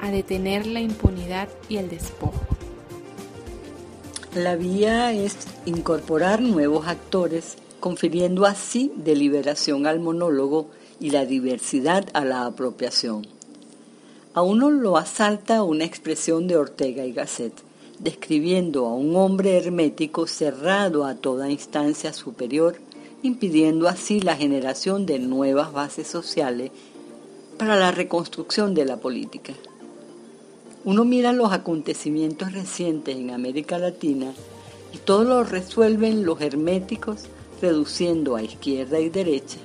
a 0.00 0.10
detener 0.10 0.66
la 0.66 0.80
impunidad 0.80 1.48
y 1.68 1.76
el 1.76 1.88
despojo. 1.88 2.42
La 4.34 4.56
vía 4.56 5.12
es 5.12 5.36
incorporar 5.64 6.42
nuevos 6.42 6.88
actores, 6.88 7.56
confiriendo 7.78 8.46
así 8.46 8.92
deliberación 8.96 9.86
al 9.86 10.00
monólogo 10.00 10.70
y 10.98 11.10
la 11.10 11.24
diversidad 11.24 12.04
a 12.14 12.24
la 12.24 12.46
apropiación. 12.46 13.24
A 14.34 14.42
uno 14.42 14.70
lo 14.72 14.96
asalta 14.96 15.62
una 15.62 15.84
expresión 15.84 16.48
de 16.48 16.56
Ortega 16.56 17.04
y 17.04 17.12
Gasset, 17.12 17.52
describiendo 18.00 18.86
a 18.86 18.94
un 18.94 19.14
hombre 19.14 19.56
hermético 19.56 20.26
cerrado 20.26 21.04
a 21.04 21.14
toda 21.14 21.48
instancia 21.48 22.12
superior, 22.12 22.74
impidiendo 23.22 23.88
así 23.88 24.20
la 24.20 24.36
generación 24.36 25.06
de 25.06 25.18
nuevas 25.18 25.72
bases 25.72 26.08
sociales 26.08 26.70
para 27.58 27.76
la 27.76 27.92
reconstrucción 27.92 28.74
de 28.74 28.84
la 28.84 28.96
política. 28.96 29.52
Uno 30.84 31.04
mira 31.04 31.32
los 31.32 31.52
acontecimientos 31.52 32.52
recientes 32.52 33.16
en 33.16 33.30
América 33.30 33.78
Latina 33.78 34.32
y 34.92 34.98
todo 34.98 35.22
lo 35.22 35.44
resuelven 35.44 36.24
los 36.24 36.40
herméticos 36.40 37.26
reduciendo 37.60 38.34
a 38.34 38.42
izquierda 38.42 38.98
y 38.98 39.08
derecha 39.08 39.58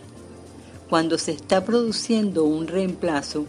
cuando 0.89 1.17
se 1.17 1.31
está 1.31 1.65
produciendo 1.65 2.43
un 2.43 2.67
reemplazo 2.67 3.45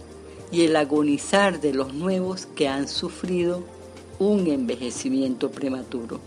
y 0.51 0.63
el 0.63 0.75
agonizar 0.77 1.61
de 1.61 1.75
los 1.75 1.93
nuevos 1.93 2.47
que 2.47 2.67
han 2.67 2.89
sufrido 2.89 3.63
un 4.19 4.47
envejecimiento 4.49 5.51
prematuro. 5.51 6.21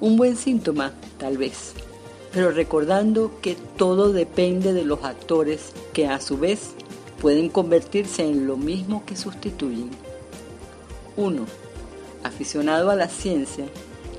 Un 0.00 0.16
buen 0.16 0.36
síntoma, 0.36 0.94
tal 1.18 1.36
vez, 1.36 1.74
pero 2.32 2.50
recordando 2.50 3.30
que 3.40 3.56
todo 3.76 4.12
depende 4.12 4.72
de 4.72 4.84
los 4.84 5.04
actores 5.04 5.72
que 5.92 6.06
a 6.06 6.20
su 6.20 6.38
vez 6.38 6.70
pueden 7.20 7.48
convertirse 7.48 8.24
en 8.24 8.46
lo 8.46 8.56
mismo 8.56 9.04
que 9.04 9.16
sustituyen. 9.16 9.90
Uno, 11.16 11.46
aficionado 12.24 12.90
a 12.90 12.96
la 12.96 13.08
ciencia, 13.08 13.66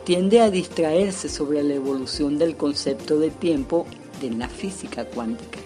tiende 0.04 0.42
a 0.42 0.52
distraerse 0.52 1.28
sobre 1.28 1.64
la 1.64 1.74
evolución 1.74 2.38
del 2.38 2.56
concepto 2.56 3.20
de 3.20 3.32
tiempo 3.32 3.88
en 4.22 4.40
la 4.40 4.48
física 4.48 5.06
cuántica. 5.06 5.60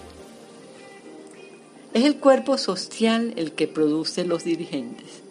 Es 1.94 2.06
el 2.06 2.18
cuerpo 2.18 2.58
social 2.58 3.34
el 3.38 3.54
que 3.54 3.68
produce 3.68 4.24
los 4.26 4.44
dirigentes. 4.44 5.24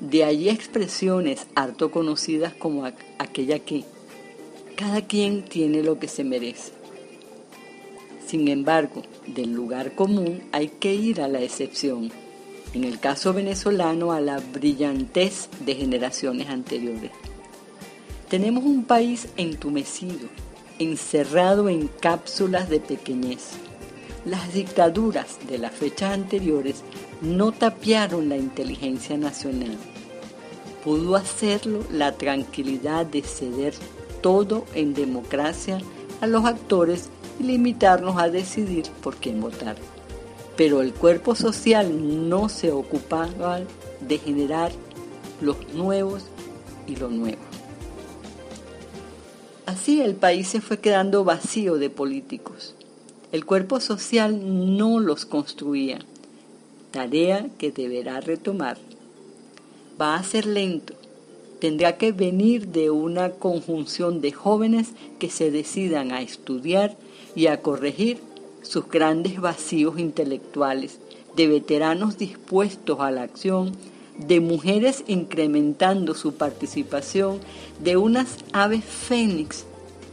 De 0.00 0.24
allí 0.24 0.48
expresiones 0.48 1.46
harto 1.54 1.90
conocidas 1.90 2.54
como 2.54 2.84
aquella 3.18 3.58
que 3.60 3.84
cada 4.76 5.00
quien 5.00 5.42
tiene 5.42 5.82
lo 5.82 5.98
que 5.98 6.06
se 6.06 6.22
merece. 6.22 6.72
Sin 8.26 8.48
embargo, 8.48 9.02
del 9.26 9.52
lugar 9.52 9.94
común 9.94 10.42
hay 10.52 10.68
que 10.68 10.94
ir 10.94 11.22
a 11.22 11.28
la 11.28 11.40
excepción. 11.40 12.12
En 12.74 12.84
el 12.84 13.00
caso 13.00 13.32
venezolano, 13.32 14.12
a 14.12 14.20
la 14.20 14.38
brillantez 14.38 15.48
de 15.64 15.74
generaciones 15.76 16.50
anteriores. 16.50 17.10
Tenemos 18.28 18.64
un 18.64 18.84
país 18.84 19.28
entumecido, 19.36 20.28
encerrado 20.78 21.70
en 21.70 21.88
cápsulas 21.88 22.68
de 22.68 22.80
pequeñez. 22.80 23.52
Las 24.26 24.52
dictaduras 24.52 25.38
de 25.48 25.58
las 25.58 25.72
fechas 25.72 26.12
anteriores 26.12 26.82
no 27.22 27.52
tapiaron 27.52 28.28
la 28.28 28.36
inteligencia 28.36 29.16
nacional. 29.16 29.78
Pudo 30.84 31.16
hacerlo 31.16 31.84
la 31.90 32.12
tranquilidad 32.12 33.06
de 33.06 33.22
ceder 33.22 33.72
todo 34.26 34.64
en 34.74 34.92
democracia 34.92 35.78
a 36.20 36.26
los 36.26 36.44
actores 36.46 37.10
y 37.38 37.44
limitarnos 37.44 38.18
a 38.18 38.28
decidir 38.28 38.86
por 39.00 39.14
quién 39.14 39.40
votar. 39.40 39.76
Pero 40.56 40.82
el 40.82 40.92
cuerpo 40.92 41.36
social 41.36 42.28
no 42.28 42.48
se 42.48 42.72
ocupaba 42.72 43.60
de 44.00 44.18
generar 44.18 44.72
los 45.40 45.56
nuevos 45.74 46.24
y 46.88 46.96
lo 46.96 47.08
nuevo. 47.08 47.38
Así 49.64 50.00
el 50.00 50.16
país 50.16 50.48
se 50.48 50.60
fue 50.60 50.80
quedando 50.80 51.22
vacío 51.22 51.76
de 51.76 51.88
políticos. 51.88 52.74
El 53.30 53.46
cuerpo 53.46 53.78
social 53.78 54.76
no 54.76 54.98
los 54.98 55.24
construía, 55.24 56.00
tarea 56.90 57.46
que 57.58 57.70
deberá 57.70 58.20
retomar. 58.20 58.76
Va 60.00 60.16
a 60.16 60.24
ser 60.24 60.46
lento, 60.46 60.94
tendrá 61.60 61.96
que 61.96 62.12
venir 62.12 62.68
de 62.68 62.90
una 62.90 63.30
conjunción 63.30 64.20
de 64.20 64.32
jóvenes 64.32 64.88
que 65.18 65.30
se 65.30 65.50
decidan 65.50 66.12
a 66.12 66.22
estudiar 66.22 66.96
y 67.34 67.46
a 67.46 67.62
corregir 67.62 68.18
sus 68.62 68.88
grandes 68.88 69.40
vacíos 69.40 69.98
intelectuales, 69.98 70.98
de 71.36 71.46
veteranos 71.46 72.18
dispuestos 72.18 73.00
a 73.00 73.10
la 73.10 73.22
acción, 73.22 73.72
de 74.18 74.40
mujeres 74.40 75.04
incrementando 75.06 76.14
su 76.14 76.34
participación, 76.34 77.40
de 77.82 77.96
unas 77.96 78.38
aves 78.52 78.84
fénix 78.84 79.66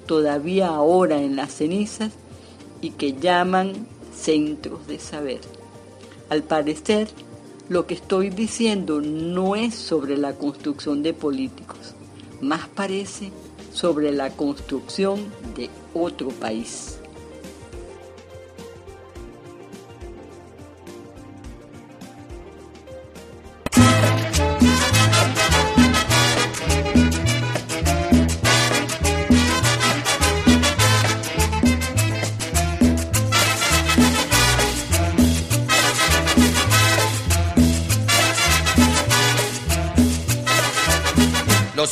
todavía 0.05 0.67
ahora 0.67 1.21
en 1.21 1.35
las 1.35 1.53
cenizas 1.53 2.11
y 2.81 2.91
que 2.91 3.13
llaman 3.13 3.87
centros 4.13 4.85
de 4.87 4.99
saber. 4.99 5.39
Al 6.29 6.43
parecer, 6.43 7.07
lo 7.73 7.87
que 7.87 7.95
estoy 7.95 8.29
diciendo 8.29 9.01
no 9.01 9.55
es 9.55 9.73
sobre 9.73 10.15
la 10.15 10.33
construcción 10.33 11.01
de 11.01 11.15
políticos, 11.15 11.95
más 12.39 12.67
parece 12.67 13.31
sobre 13.73 14.11
la 14.11 14.29
construcción 14.29 15.19
de 15.55 15.71
otro 15.95 16.29
país. 16.29 16.99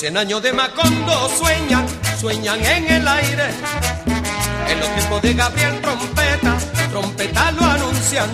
Cien 0.01 0.17
años 0.17 0.41
de 0.41 0.51
Macondo 0.51 1.29
sueñan, 1.37 1.85
sueñan 2.19 2.59
en 2.65 2.91
el 2.91 3.07
aire. 3.07 3.49
En 4.67 4.79
los 4.79 4.89
tiempos 4.95 5.21
de 5.21 5.33
Gabriel 5.35 5.79
Trompeta, 5.79 6.57
trompeta 6.89 7.51
lo 7.51 7.63
anuncian. 7.63 8.27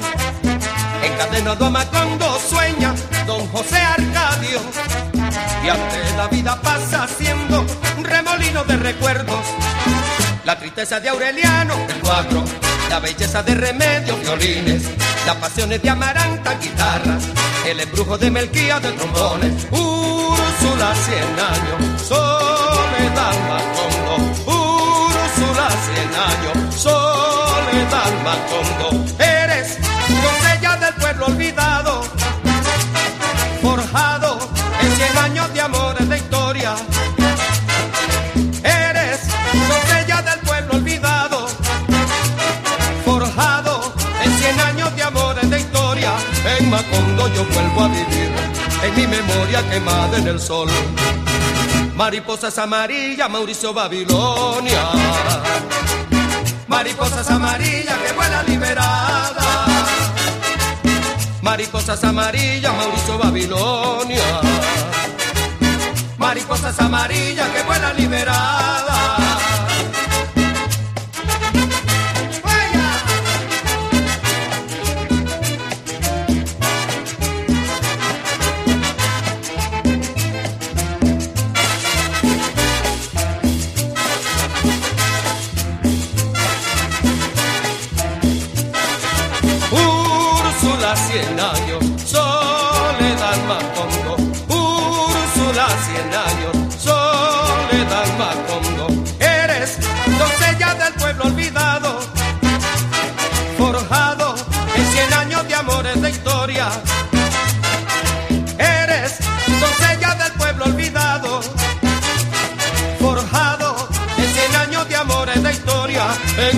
Encadenado 1.03 1.65
a 1.65 1.69
Macondo 1.69 2.39
sueña 2.39 2.95
don 3.25 3.45
José 3.49 3.79
Arcadio. 3.79 4.61
Y 5.65 5.67
ante 5.67 6.15
la 6.15 6.27
vida 6.29 6.57
pasa 6.61 7.05
siendo 7.05 7.65
un 7.97 8.05
remolino 8.05 8.63
de 8.63 8.77
recuerdos. 8.77 9.45
La 10.45 10.57
tristeza 10.57 11.01
de 11.01 11.09
Aureliano, 11.09 11.73
el 11.89 11.99
cuadro, 11.99 12.45
la 12.89 13.01
belleza 13.01 13.43
de 13.43 13.55
Remedios, 13.55 14.17
violines, 14.21 14.83
las 15.25 15.35
pasiones 15.35 15.81
de 15.81 15.89
Amaranta, 15.89 16.53
guitarras, 16.61 17.23
el 17.65 17.81
embrujo 17.81 18.17
de 18.17 18.31
Melquía 18.31 18.79
de 18.79 18.93
trombones. 18.93 19.67
Úrsula 20.67 20.93
cien 20.95 21.39
años, 21.39 22.01
soledad 22.01 23.35
Macondo, 23.47 24.15
Úrsula 24.45 25.69
cien 25.85 26.11
años, 26.13 26.75
soledad 26.75 28.11
Macondo, 28.23 29.05
eres 29.17 29.77
doncella 30.07 30.75
del 30.77 30.93
pueblo 30.95 31.25
olvidado, 31.27 32.03
forjado 33.61 34.39
en 34.81 34.95
cien 34.97 35.17
años 35.17 35.53
de 35.53 35.61
amores 35.61 36.09
de 36.09 36.17
historia. 36.17 36.75
Eres 38.63 39.21
doncella 39.69 40.21
del 40.21 40.39
pueblo 40.41 40.73
olvidado, 40.75 41.47
forjado 43.05 43.93
en 44.21 44.37
cien 44.37 44.59
años 44.59 44.95
de 44.95 45.03
amores 45.03 45.49
de 45.49 45.59
historia, 45.59 46.11
en 46.57 46.69
Macondo 46.69 47.27
yo 47.33 47.45
vuelvo 47.45 47.83
a 47.83 47.87
vivir 47.87 48.16
memoria 48.91 49.69
quemada 49.69 50.17
en 50.17 50.27
el 50.27 50.39
sol. 50.39 50.69
Mariposas 51.95 52.57
amarillas, 52.57 53.29
Mauricio 53.29 53.73
Babilonia. 53.73 54.89
Mariposas 56.67 57.29
amarillas 57.29 57.97
que 57.97 58.13
vuelan 58.13 58.45
liberadas. 58.45 59.45
Mariposas 61.41 62.03
amarillas, 62.03 62.73
Mauricio 62.75 63.17
Babilonia. 63.17 64.41
Mariposas 66.17 66.79
amarillas 66.79 67.49
que 67.49 67.63
vuelan 67.63 67.97
liberadas. 67.97 69.26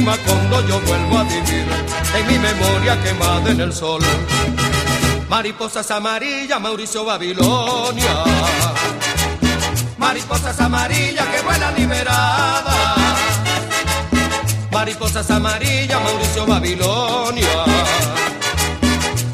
Macondo 0.09 0.67
yo 0.67 0.81
vuelvo 0.81 1.19
a 1.19 1.23
vivir, 1.23 1.67
en 2.17 2.27
mi 2.27 2.39
memoria 2.39 2.99
quemada 3.03 3.51
en 3.51 3.61
el 3.61 3.71
sol. 3.71 4.01
Mariposas 5.29 5.91
amarillas, 5.91 6.59
Mauricio 6.59 7.05
Babilonia. 7.05 8.23
Mariposas 9.99 10.59
amarillas 10.61 11.27
que 11.27 11.41
vuelan 11.41 11.75
liberadas. 11.75 13.19
Mariposas 14.71 15.29
amarillas, 15.29 16.01
Mauricio 16.01 16.47
Babilonia. 16.47 17.65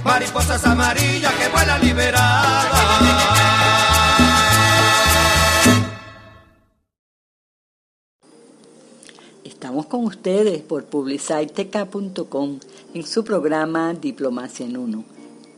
Mariposas 0.03 0.65
amarillas 0.65 1.33
que 1.35 1.47
vuelan 1.47 1.81
liberadas. 1.85 3.54
Estamos 9.85 10.03
con 10.03 10.17
ustedes 10.17 10.63
por 10.63 10.85
publiciteca.com 10.85 12.59
en 12.95 13.05
su 13.05 13.23
programa 13.23 13.93
Diplomacia 13.93 14.65
en 14.65 14.77
Uno. 14.77 15.03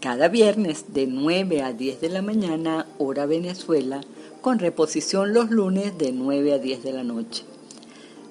Cada 0.01 0.27
viernes 0.27 0.93
de 0.93 1.07
9 1.07 1.61
a 1.61 1.71
10 1.71 2.01
de 2.01 2.09
la 2.09 2.21
mañana, 2.21 2.87
hora 2.97 3.25
Venezuela, 3.25 4.01
con 4.41 4.59
reposición 4.59 5.33
los 5.33 5.49
lunes 5.49 5.97
de 5.97 6.11
9 6.11 6.53
a 6.53 6.57
10 6.57 6.83
de 6.83 6.91
la 6.91 7.05
noche. 7.05 7.45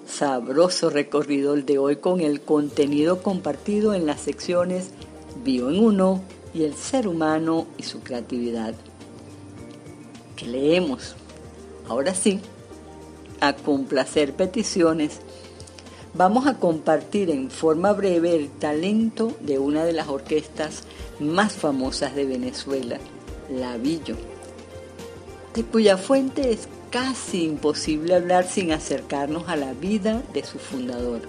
Sabroso 0.06 0.90
recorrido 0.90 1.54
el 1.54 1.64
de 1.64 1.78
hoy 1.78 1.96
con 1.96 2.20
el 2.20 2.42
contenido 2.42 3.22
compartido 3.22 3.94
en 3.94 4.04
las 4.04 4.20
secciones 4.20 4.90
Bio 5.44 5.70
en 5.70 5.82
Uno 5.82 6.20
y 6.52 6.64
el 6.64 6.74
ser 6.74 7.09
humano 7.09 7.66
y 7.78 7.85
su 7.85 8.00
creatividad. 8.00 8.74
¿Qué 10.37 10.46
leemos? 10.46 11.16
Ahora 11.88 12.14
sí, 12.14 12.40
a 13.40 13.54
complacer 13.54 14.35
peticiones 14.35 15.20
vamos 16.16 16.46
a 16.46 16.55
compartir 16.55 17.31
en 17.31 17.50
forma 17.50 17.92
breve 17.92 18.35
el 18.35 18.48
talento 18.48 19.33
de 19.40 19.59
una 19.59 19.85
de 19.85 19.92
las 19.92 20.09
orquestas 20.09 20.85
más 21.20 21.52
famosas 21.52 22.14
de 22.14 22.24
Venezuela, 22.24 22.98
La 23.50 23.76
Villo, 23.76 24.16
de 25.55 25.62
cuya 25.64 25.96
fuente 25.98 26.52
es 26.52 26.68
casi 26.90 27.44
imposible 27.44 28.14
hablar 28.14 28.46
sin 28.46 28.72
acercarnos 28.72 29.48
a 29.48 29.57
la 29.57 29.74
vida 29.74 30.22
de 30.33 30.44
su 30.44 30.59
fundador, 30.59 31.20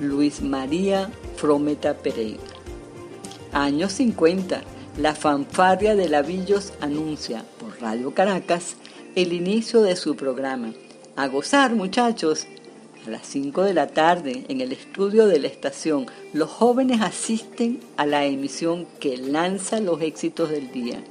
Luis 0.00 0.42
María 0.42 1.10
Frometa 1.36 1.94
Pereira. 1.94 2.42
Años 3.52 3.92
50, 3.92 4.62
la 4.98 5.14
fanfarria 5.14 5.94
de 5.94 6.08
Lavillos 6.08 6.72
anuncia 6.80 7.44
por 7.58 7.80
Radio 7.80 8.14
Caracas 8.14 8.76
el 9.14 9.32
inicio 9.32 9.82
de 9.82 9.96
su 9.96 10.16
programa. 10.16 10.72
A 11.16 11.28
gozar, 11.28 11.74
muchachos, 11.74 12.46
a 13.06 13.10
las 13.10 13.26
5 13.26 13.62
de 13.62 13.74
la 13.74 13.88
tarde, 13.88 14.44
en 14.48 14.60
el 14.60 14.72
estudio 14.72 15.26
de 15.26 15.38
la 15.38 15.48
estación, 15.48 16.06
los 16.32 16.50
jóvenes 16.50 17.00
asisten 17.00 17.80
a 17.96 18.06
la 18.06 18.24
emisión 18.24 18.86
que 19.00 19.16
lanza 19.16 19.80
los 19.80 20.00
éxitos 20.02 20.50
del 20.50 20.70
día. 20.70 21.02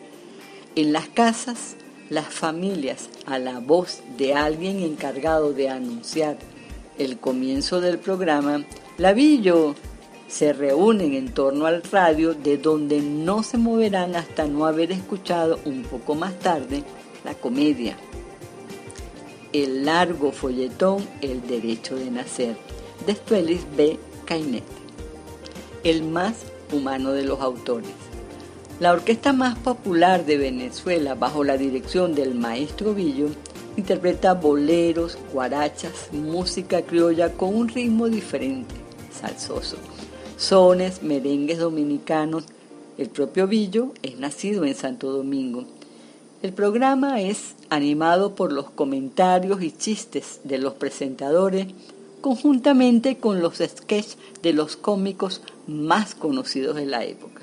En 0.76 0.94
las 0.94 1.08
casas, 1.10 1.76
las 2.10 2.28
familias, 2.28 3.10
a 3.26 3.40
la 3.40 3.60
voz 3.60 4.02
de 4.18 4.34
alguien 4.34 4.80
encargado 4.80 5.54
de 5.54 5.70
anunciar 5.70 6.38
el 6.98 7.18
comienzo 7.18 7.82
del 7.82 8.00
programa, 8.00 8.66
Lavillo 8.98 9.76
se 10.28 10.54
reúnen 10.54 11.14
en 11.14 11.34
torno 11.34 11.66
al 11.66 11.84
radio 11.84 12.34
de 12.34 12.58
donde 12.58 13.02
no 13.02 13.44
se 13.44 13.58
moverán 13.58 14.16
hasta 14.16 14.46
no 14.46 14.66
haber 14.66 14.92
escuchado 14.92 15.60
un 15.66 15.84
poco 15.84 16.16
más 16.16 16.40
tarde 16.40 16.84
la 17.26 17.34
comedia 17.34 17.98
el 19.54 19.86
largo 19.86 20.32
folletón 20.32 21.06
El 21.22 21.46
Derecho 21.46 21.96
de 21.96 22.10
Nacer, 22.10 22.56
de 23.06 23.16
Félix 23.16 23.66
B. 23.76 24.00
Cainet, 24.26 24.64
el 25.84 26.04
más 26.04 26.36
humano 26.72 27.12
de 27.12 27.24
los 27.24 27.42
autores. 27.42 27.90
La 28.80 28.94
orquesta 28.94 29.34
más 29.34 29.58
popular 29.60 30.26
de 30.26 30.38
Venezuela, 30.38 31.16
bajo 31.16 31.44
la 31.44 31.58
dirección 31.58 32.16
del 32.16 32.34
maestro 32.34 32.94
Villo, 32.94 33.28
interpreta 33.76 34.34
boleros, 34.34 35.18
guarachas, 35.34 36.10
música 36.14 36.82
criolla 36.82 37.34
con 37.34 37.54
un 37.54 37.68
ritmo 37.68 38.08
diferente, 38.08 38.74
salsoso, 39.14 39.78
sones, 40.38 41.04
merengues 41.04 41.60
dominicanos. 41.60 42.46
El 42.98 43.10
propio 43.10 43.48
Villo 43.48 43.94
es 44.02 44.18
nacido 44.18 44.66
en 44.66 44.76
Santo 44.76 45.12
Domingo. 45.12 45.66
El 46.42 46.54
programa 46.54 47.22
es 47.22 47.56
animado 47.72 48.36
por 48.36 48.52
los 48.52 48.70
comentarios 48.70 49.64
y 49.64 49.72
chistes 49.72 50.42
de 50.44 50.58
los 50.58 50.74
presentadores, 50.74 51.68
conjuntamente 52.20 53.16
con 53.16 53.42
los 53.42 53.60
sketches 53.60 54.18
de 54.44 54.52
los 54.52 54.76
cómicos 54.76 55.42
más 55.68 56.14
conocidos 56.14 56.76
de 56.76 56.86
la 56.86 57.06
época. 57.06 57.42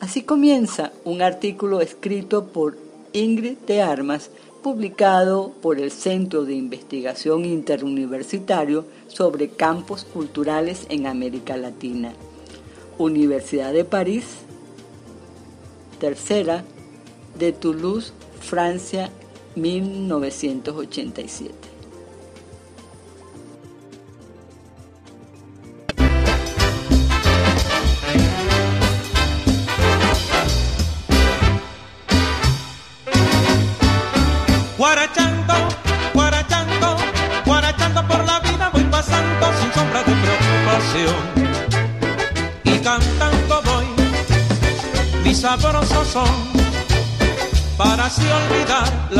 Así 0.00 0.22
comienza 0.22 0.92
un 1.04 1.22
artículo 1.22 1.80
escrito 1.80 2.48
por 2.48 2.76
Ingrid 3.14 3.56
de 3.66 3.80
Armas, 3.80 4.30
publicado 4.62 5.52
por 5.62 5.80
el 5.80 5.90
Centro 5.92 6.44
de 6.44 6.54
Investigación 6.54 7.46
Interuniversitario 7.46 8.84
sobre 9.08 9.48
Campos 9.48 10.04
Culturales 10.04 10.84
en 10.90 11.06
América 11.06 11.56
Latina, 11.56 12.12
Universidad 12.98 13.72
de 13.72 13.86
París, 13.86 14.26
tercera, 15.98 16.64
de 17.38 17.52
Toulouse, 17.52 18.12
Francia, 18.46 19.10
1987. 19.56 21.75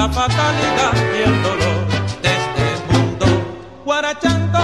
Fatalidad 0.09 0.93
y 1.15 1.23
el 1.29 1.43
dolor 1.43 1.87
de 2.23 2.29
este 2.29 2.93
mundo. 2.93 3.27
Guarachando, 3.85 4.59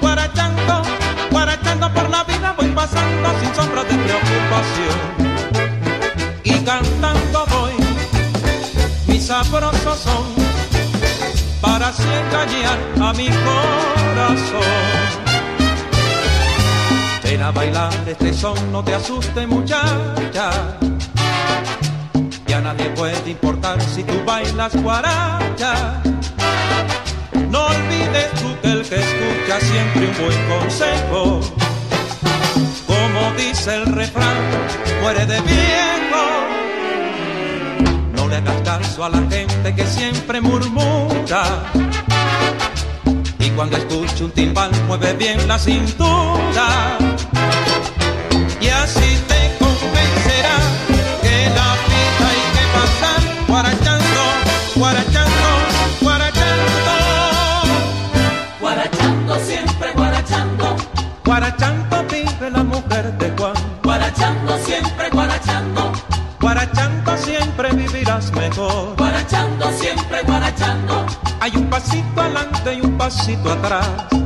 guarachando, 0.00 0.82
guarachando 1.30 1.92
por 1.92 2.10
la 2.10 2.24
vida 2.24 2.54
voy 2.56 2.68
pasando 2.68 3.28
sin 3.40 3.54
sombra 3.54 3.84
de 3.84 3.94
preocupación. 3.94 4.98
Y 6.44 6.54
cantando 6.64 7.46
voy, 7.46 7.72
mis 9.06 9.26
sabrosos 9.26 9.98
son, 9.98 10.26
para 11.60 11.88
así 11.88 12.02
engañar 12.02 12.78
a 13.00 13.12
mi 13.12 13.28
corazón. 13.28 14.94
Ven 17.22 17.42
a 17.42 17.50
bailar 17.50 17.92
este 18.06 18.32
son, 18.32 18.70
no 18.70 18.84
te 18.84 18.94
asuste 18.94 19.46
a 39.04 39.08
la 39.10 39.18
gente 39.30 39.74
que 39.74 39.86
siempre 39.86 40.40
murmura. 40.40 41.70
Y 43.38 43.50
cuando 43.50 43.76
escucha 43.76 44.24
un 44.24 44.30
timbal, 44.30 44.70
mueve 44.86 45.12
bien 45.12 45.46
la 45.46 45.58
cintura. 45.58 46.96
Adelante 73.04 73.24
y 73.26 73.34
un 73.34 73.44
pasito 73.44 73.52
atrás. 73.52 74.23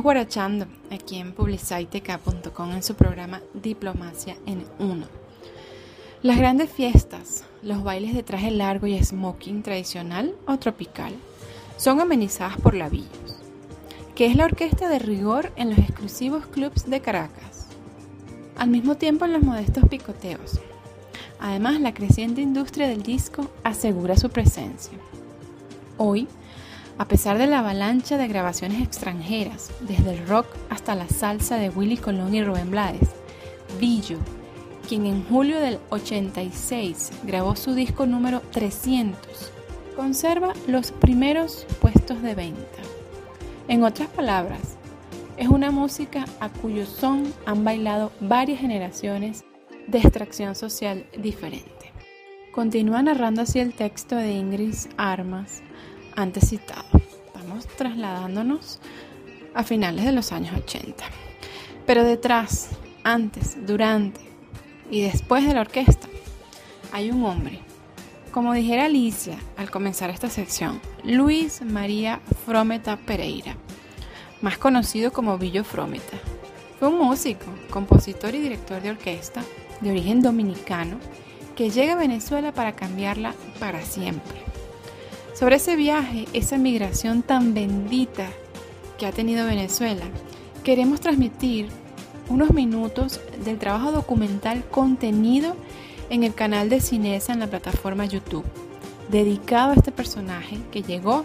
Seguimos 0.00 0.14
guarachando 0.14 0.66
aquí 0.90 1.18
en 1.18 1.34
publiciteca.com 1.34 2.72
en 2.72 2.82
su 2.82 2.94
programa 2.94 3.42
Diplomacia 3.52 4.34
en 4.46 4.64
Uno. 4.78 5.04
Las 6.22 6.38
grandes 6.38 6.70
fiestas, 6.70 7.44
los 7.62 7.82
bailes 7.82 8.14
de 8.14 8.22
traje 8.22 8.50
largo 8.50 8.86
y 8.86 8.98
smoking 8.98 9.62
tradicional 9.62 10.34
o 10.46 10.56
tropical 10.58 11.12
son 11.76 12.00
amenizadas 12.00 12.58
por 12.62 12.72
Labillos, 12.72 13.42
que 14.14 14.24
es 14.24 14.36
la 14.36 14.46
orquesta 14.46 14.88
de 14.88 15.00
rigor 15.00 15.52
en 15.56 15.68
los 15.68 15.78
exclusivos 15.78 16.46
clubs 16.46 16.88
de 16.88 17.02
Caracas. 17.02 17.66
Al 18.56 18.70
mismo 18.70 18.94
tiempo 18.94 19.26
en 19.26 19.34
los 19.34 19.42
modestos 19.42 19.86
picoteos. 19.86 20.60
Además, 21.40 21.78
la 21.78 21.92
creciente 21.92 22.40
industria 22.40 22.88
del 22.88 23.02
disco 23.02 23.50
asegura 23.64 24.16
su 24.16 24.30
presencia. 24.30 24.96
Hoy, 25.98 26.26
a 27.00 27.06
pesar 27.06 27.38
de 27.38 27.46
la 27.46 27.60
avalancha 27.60 28.18
de 28.18 28.28
grabaciones 28.28 28.82
extranjeras, 28.82 29.70
desde 29.80 30.18
el 30.18 30.28
rock 30.28 30.46
hasta 30.68 30.94
la 30.94 31.08
salsa 31.08 31.56
de 31.56 31.70
Willy 31.70 31.96
Colón 31.96 32.34
y 32.34 32.44
Rubén 32.44 32.70
Blades, 32.70 33.08
Billo, 33.80 34.18
quien 34.86 35.06
en 35.06 35.24
julio 35.24 35.60
del 35.60 35.78
86 35.88 37.10
grabó 37.22 37.56
su 37.56 37.72
disco 37.72 38.04
número 38.04 38.42
300, 38.52 39.18
conserva 39.96 40.52
los 40.66 40.92
primeros 40.92 41.66
puestos 41.80 42.20
de 42.20 42.34
venta. 42.34 42.82
En 43.66 43.82
otras 43.82 44.10
palabras, 44.10 44.76
es 45.38 45.48
una 45.48 45.70
música 45.70 46.26
a 46.38 46.50
cuyo 46.50 46.84
son 46.84 47.32
han 47.46 47.64
bailado 47.64 48.12
varias 48.20 48.60
generaciones 48.60 49.46
de 49.86 50.00
extracción 50.00 50.54
social 50.54 51.06
diferente. 51.16 51.94
Continúa 52.52 53.02
narrando 53.02 53.40
así 53.40 53.58
el 53.58 53.72
texto 53.72 54.16
de 54.16 54.32
Ingrid 54.32 54.74
Armas, 54.98 55.62
antes 56.20 56.50
citado. 56.50 56.84
Estamos 57.26 57.66
trasladándonos 57.66 58.78
a 59.54 59.64
finales 59.64 60.04
de 60.04 60.12
los 60.12 60.32
años 60.32 60.54
80. 60.56 61.04
Pero 61.86 62.04
detrás, 62.04 62.70
antes, 63.02 63.56
durante 63.66 64.20
y 64.90 65.02
después 65.02 65.46
de 65.46 65.54
la 65.54 65.62
orquesta, 65.62 66.08
hay 66.92 67.10
un 67.10 67.24
hombre. 67.24 67.60
Como 68.32 68.52
dijera 68.52 68.84
Alicia 68.84 69.38
al 69.56 69.70
comenzar 69.70 70.10
esta 70.10 70.28
sección, 70.28 70.80
Luis 71.04 71.62
María 71.62 72.20
Frometa 72.44 72.96
Pereira, 72.96 73.56
más 74.40 74.58
conocido 74.58 75.12
como 75.12 75.38
Billo 75.38 75.64
Frometa. 75.64 76.18
Fue 76.78 76.88
un 76.88 76.98
músico, 76.98 77.46
compositor 77.70 78.34
y 78.34 78.40
director 78.40 78.80
de 78.80 78.90
orquesta 78.90 79.42
de 79.80 79.90
origen 79.90 80.22
dominicano 80.22 80.98
que 81.56 81.70
llega 81.70 81.94
a 81.94 81.96
Venezuela 81.96 82.52
para 82.52 82.72
cambiarla 82.72 83.34
para 83.58 83.82
siempre. 83.82 84.49
Sobre 85.34 85.56
ese 85.56 85.76
viaje, 85.76 86.26
esa 86.32 86.58
migración 86.58 87.22
tan 87.22 87.54
bendita 87.54 88.28
que 88.98 89.06
ha 89.06 89.12
tenido 89.12 89.46
Venezuela, 89.46 90.04
queremos 90.64 91.00
transmitir 91.00 91.68
unos 92.28 92.50
minutos 92.52 93.20
del 93.44 93.58
trabajo 93.58 93.92
documental 93.92 94.64
contenido 94.70 95.56
en 96.10 96.24
el 96.24 96.34
canal 96.34 96.68
de 96.68 96.80
Cinesa 96.80 97.32
en 97.32 97.40
la 97.40 97.46
plataforma 97.46 98.04
YouTube, 98.04 98.44
dedicado 99.08 99.70
a 99.70 99.74
este 99.74 99.92
personaje 99.92 100.58
que 100.70 100.82
llegó, 100.82 101.24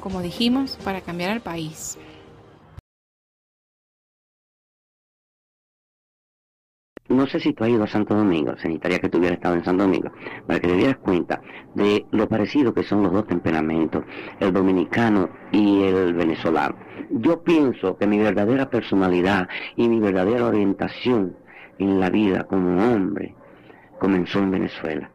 como 0.00 0.20
dijimos, 0.20 0.78
para 0.84 1.00
cambiar 1.00 1.30
al 1.30 1.40
país. 1.40 1.98
No 7.08 7.26
sé 7.26 7.38
si 7.38 7.52
tú 7.52 7.64
has 7.64 7.70
ido 7.70 7.84
a 7.84 7.86
Santo 7.86 8.14
Domingo, 8.14 8.52
se 8.56 8.68
necesitaría 8.68 8.98
que 8.98 9.08
tú 9.08 9.18
hubieras 9.18 9.36
estado 9.36 9.54
en 9.54 9.64
Santo 9.64 9.84
Domingo, 9.84 10.10
para 10.46 10.58
que 10.58 10.68
te 10.68 10.74
dieras 10.74 10.96
cuenta 10.96 11.40
de 11.74 12.04
lo 12.10 12.28
parecido 12.28 12.74
que 12.74 12.82
son 12.82 13.02
los 13.02 13.12
dos 13.12 13.26
temperamentos, 13.26 14.04
el 14.40 14.52
dominicano 14.52 15.28
y 15.52 15.82
el 15.82 16.14
venezolano. 16.14 16.74
Yo 17.10 17.42
pienso 17.42 17.96
que 17.96 18.06
mi 18.06 18.18
verdadera 18.18 18.68
personalidad 18.68 19.48
y 19.76 19.88
mi 19.88 20.00
verdadera 20.00 20.46
orientación 20.46 21.36
en 21.78 22.00
la 22.00 22.10
vida 22.10 22.44
como 22.44 22.92
hombre 22.92 23.34
comenzó 23.98 24.40
en 24.40 24.50
Venezuela. 24.50 25.10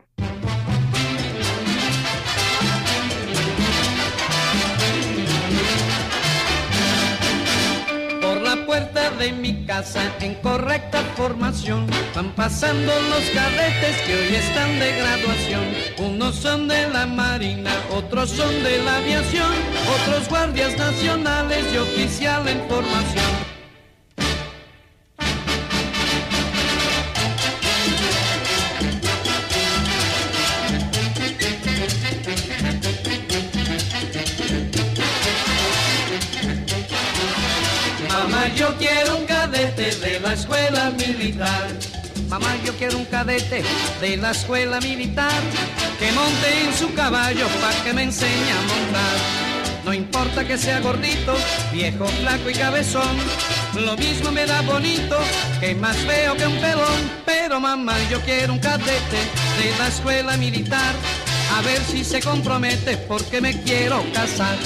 Casa 9.65 10.01
en 10.19 10.35
correcta 10.35 11.01
formación 11.15 11.87
van 12.15 12.31
pasando 12.35 12.91
los 13.09 13.29
cadetes 13.31 14.01
que 14.05 14.15
hoy 14.15 14.35
están 14.35 14.79
de 14.79 14.91
graduación. 14.97 15.63
Unos 15.97 16.35
son 16.35 16.67
de 16.67 16.87
la 16.89 17.05
marina, 17.05 17.71
otros 17.91 18.29
son 18.29 18.63
de 18.63 18.81
la 18.83 18.97
aviación, 18.97 19.51
otros 20.01 20.29
guardias 20.29 20.77
nacionales 20.77 21.65
y 21.73 21.77
oficial 21.77 22.47
en 22.47 22.59
formación. 22.69 23.51
Yo 38.55 38.77
quiero 38.77 39.17
un 39.17 39.25
de 39.81 40.19
la 40.19 40.33
escuela 40.33 40.91
militar. 40.91 41.67
Mamá, 42.29 42.55
yo 42.63 42.71
quiero 42.75 42.99
un 42.99 43.05
cadete 43.05 43.63
de 43.99 44.15
la 44.15 44.29
escuela 44.29 44.79
militar 44.79 45.41
que 45.97 46.11
monte 46.11 46.65
en 46.65 46.73
su 46.77 46.93
caballo 46.93 47.47
para 47.59 47.83
que 47.83 47.91
me 47.91 48.03
enseñe 48.03 48.51
a 48.51 48.61
montar. 48.61 49.17
No 49.83 49.91
importa 49.91 50.45
que 50.45 50.59
sea 50.59 50.81
gordito, 50.81 51.33
viejo, 51.73 52.05
flaco 52.05 52.51
y 52.51 52.53
cabezón, 52.53 53.17
lo 53.73 53.97
mismo 53.97 54.31
me 54.31 54.45
da 54.45 54.61
bonito 54.61 55.17
que 55.59 55.73
más 55.73 55.97
feo 55.97 56.35
que 56.37 56.45
un 56.45 56.57
pelón. 56.57 57.11
Pero 57.25 57.59
mamá, 57.59 57.95
yo 58.11 58.21
quiero 58.21 58.53
un 58.53 58.59
cadete 58.59 59.17
de 59.57 59.77
la 59.79 59.87
escuela 59.87 60.37
militar, 60.37 60.93
a 61.57 61.61
ver 61.63 61.79
si 61.79 62.03
se 62.03 62.21
compromete 62.21 62.97
porque 62.97 63.41
me 63.41 63.59
quiero 63.63 64.05
casar. 64.13 64.57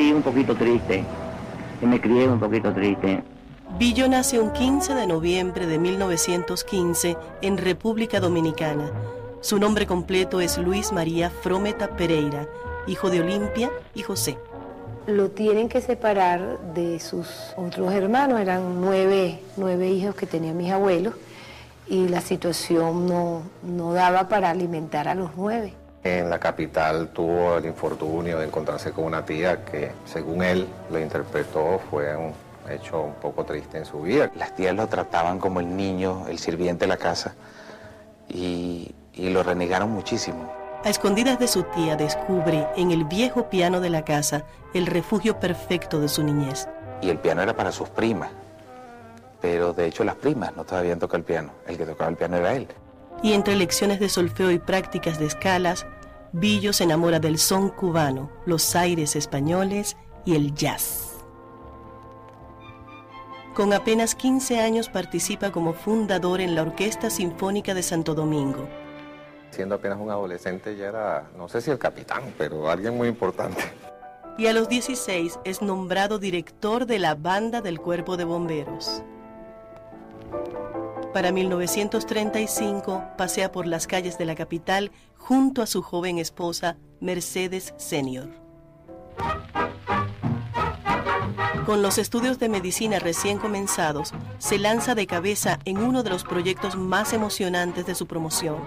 Nací 0.00 0.14
un 0.14 0.22
poquito 0.22 0.54
triste 0.56 1.04
y 1.82 1.84
me 1.84 2.00
crié 2.00 2.26
un 2.26 2.40
poquito 2.40 2.72
triste. 2.72 3.22
Billo 3.78 4.08
nace 4.08 4.40
un 4.40 4.50
15 4.50 4.94
de 4.94 5.06
noviembre 5.06 5.66
de 5.66 5.78
1915 5.78 7.18
en 7.42 7.58
República 7.58 8.18
Dominicana. 8.18 8.90
Su 9.42 9.58
nombre 9.58 9.86
completo 9.86 10.40
es 10.40 10.56
Luis 10.56 10.90
María 10.90 11.28
Frometa 11.28 11.96
Pereira, 11.98 12.48
hijo 12.86 13.10
de 13.10 13.20
Olimpia 13.20 13.70
y 13.94 14.00
José. 14.00 14.38
Lo 15.06 15.28
tienen 15.32 15.68
que 15.68 15.82
separar 15.82 16.58
de 16.72 16.98
sus 16.98 17.52
otros 17.58 17.92
hermanos, 17.92 18.40
eran 18.40 18.80
nueve, 18.80 19.40
nueve 19.58 19.90
hijos 19.90 20.14
que 20.14 20.24
tenían 20.24 20.56
mis 20.56 20.72
abuelos 20.72 21.12
y 21.86 22.08
la 22.08 22.22
situación 22.22 23.06
no, 23.06 23.42
no 23.62 23.92
daba 23.92 24.28
para 24.28 24.48
alimentar 24.48 25.08
a 25.08 25.14
los 25.14 25.32
nueve. 25.36 25.74
En 26.02 26.30
la 26.30 26.38
capital 26.38 27.08
tuvo 27.08 27.58
el 27.58 27.66
infortunio 27.66 28.38
de 28.38 28.46
encontrarse 28.46 28.90
con 28.92 29.04
una 29.04 29.24
tía 29.24 29.64
que, 29.64 29.92
según 30.06 30.42
él 30.42 30.66
lo 30.90 30.98
interpretó, 30.98 31.78
fue 31.90 32.16
un 32.16 32.32
hecho 32.70 33.02
un 33.02 33.14
poco 33.14 33.44
triste 33.44 33.78
en 33.78 33.84
su 33.84 34.00
vida. 34.02 34.30
Las 34.34 34.54
tías 34.54 34.74
lo 34.74 34.86
trataban 34.86 35.38
como 35.38 35.60
el 35.60 35.76
niño, 35.76 36.26
el 36.28 36.38
sirviente 36.38 36.84
de 36.84 36.88
la 36.88 36.96
casa, 36.96 37.34
y, 38.28 38.94
y 39.12 39.28
lo 39.28 39.42
renegaron 39.42 39.90
muchísimo. 39.90 40.50
A 40.82 40.88
escondidas 40.88 41.38
de 41.38 41.46
su 41.46 41.64
tía 41.64 41.96
descubre 41.96 42.66
en 42.76 42.90
el 42.90 43.04
viejo 43.04 43.50
piano 43.50 43.80
de 43.80 43.90
la 43.90 44.02
casa 44.02 44.44
el 44.72 44.86
refugio 44.86 45.38
perfecto 45.38 46.00
de 46.00 46.08
su 46.08 46.22
niñez. 46.22 46.66
Y 47.02 47.10
el 47.10 47.18
piano 47.18 47.42
era 47.42 47.54
para 47.54 47.72
sus 47.72 47.90
primas, 47.90 48.30
pero 49.42 49.74
de 49.74 49.86
hecho 49.86 50.04
las 50.04 50.14
primas 50.14 50.56
no 50.56 50.64
sabían 50.66 50.98
tocar 50.98 51.20
el 51.20 51.24
piano, 51.24 51.50
el 51.66 51.76
que 51.76 51.84
tocaba 51.84 52.08
el 52.08 52.16
piano 52.16 52.38
era 52.38 52.54
él. 52.54 52.68
Y 53.22 53.32
entre 53.34 53.56
lecciones 53.56 54.00
de 54.00 54.08
solfeo 54.08 54.50
y 54.50 54.58
prácticas 54.58 55.18
de 55.18 55.26
escalas, 55.26 55.86
Billo 56.32 56.72
se 56.72 56.84
enamora 56.84 57.18
del 57.18 57.38
son 57.38 57.68
cubano, 57.68 58.30
los 58.46 58.74
aires 58.76 59.16
españoles 59.16 59.96
y 60.24 60.36
el 60.36 60.54
jazz. 60.54 61.10
Con 63.54 63.72
apenas 63.72 64.14
15 64.14 64.60
años 64.60 64.88
participa 64.88 65.50
como 65.50 65.74
fundador 65.74 66.40
en 66.40 66.54
la 66.54 66.62
Orquesta 66.62 67.10
Sinfónica 67.10 67.74
de 67.74 67.82
Santo 67.82 68.14
Domingo. 68.14 68.68
Siendo 69.50 69.74
apenas 69.74 69.98
un 69.98 70.10
adolescente 70.10 70.76
ya 70.76 70.86
era, 70.86 71.30
no 71.36 71.48
sé 71.48 71.60
si 71.60 71.70
el 71.70 71.78
capitán, 71.78 72.32
pero 72.38 72.70
alguien 72.70 72.96
muy 72.96 73.08
importante. 73.08 73.60
Y 74.38 74.46
a 74.46 74.52
los 74.52 74.68
16 74.68 75.40
es 75.44 75.60
nombrado 75.60 76.18
director 76.18 76.86
de 76.86 77.00
la 77.00 77.16
banda 77.16 77.60
del 77.60 77.80
Cuerpo 77.80 78.16
de 78.16 78.24
Bomberos. 78.24 79.02
Para 81.12 81.32
1935 81.32 83.02
pasea 83.18 83.50
por 83.50 83.66
las 83.66 83.88
calles 83.88 84.16
de 84.16 84.24
la 84.24 84.36
capital 84.36 84.92
junto 85.16 85.60
a 85.60 85.66
su 85.66 85.82
joven 85.82 86.18
esposa 86.18 86.76
Mercedes 87.00 87.74
Senior. 87.78 88.28
Con 91.66 91.82
los 91.82 91.98
estudios 91.98 92.38
de 92.38 92.48
medicina 92.48 93.00
recién 93.00 93.38
comenzados, 93.38 94.12
se 94.38 94.58
lanza 94.58 94.94
de 94.94 95.08
cabeza 95.08 95.58
en 95.64 95.78
uno 95.78 96.04
de 96.04 96.10
los 96.10 96.22
proyectos 96.22 96.76
más 96.76 97.12
emocionantes 97.12 97.86
de 97.86 97.96
su 97.96 98.06
promoción, 98.06 98.58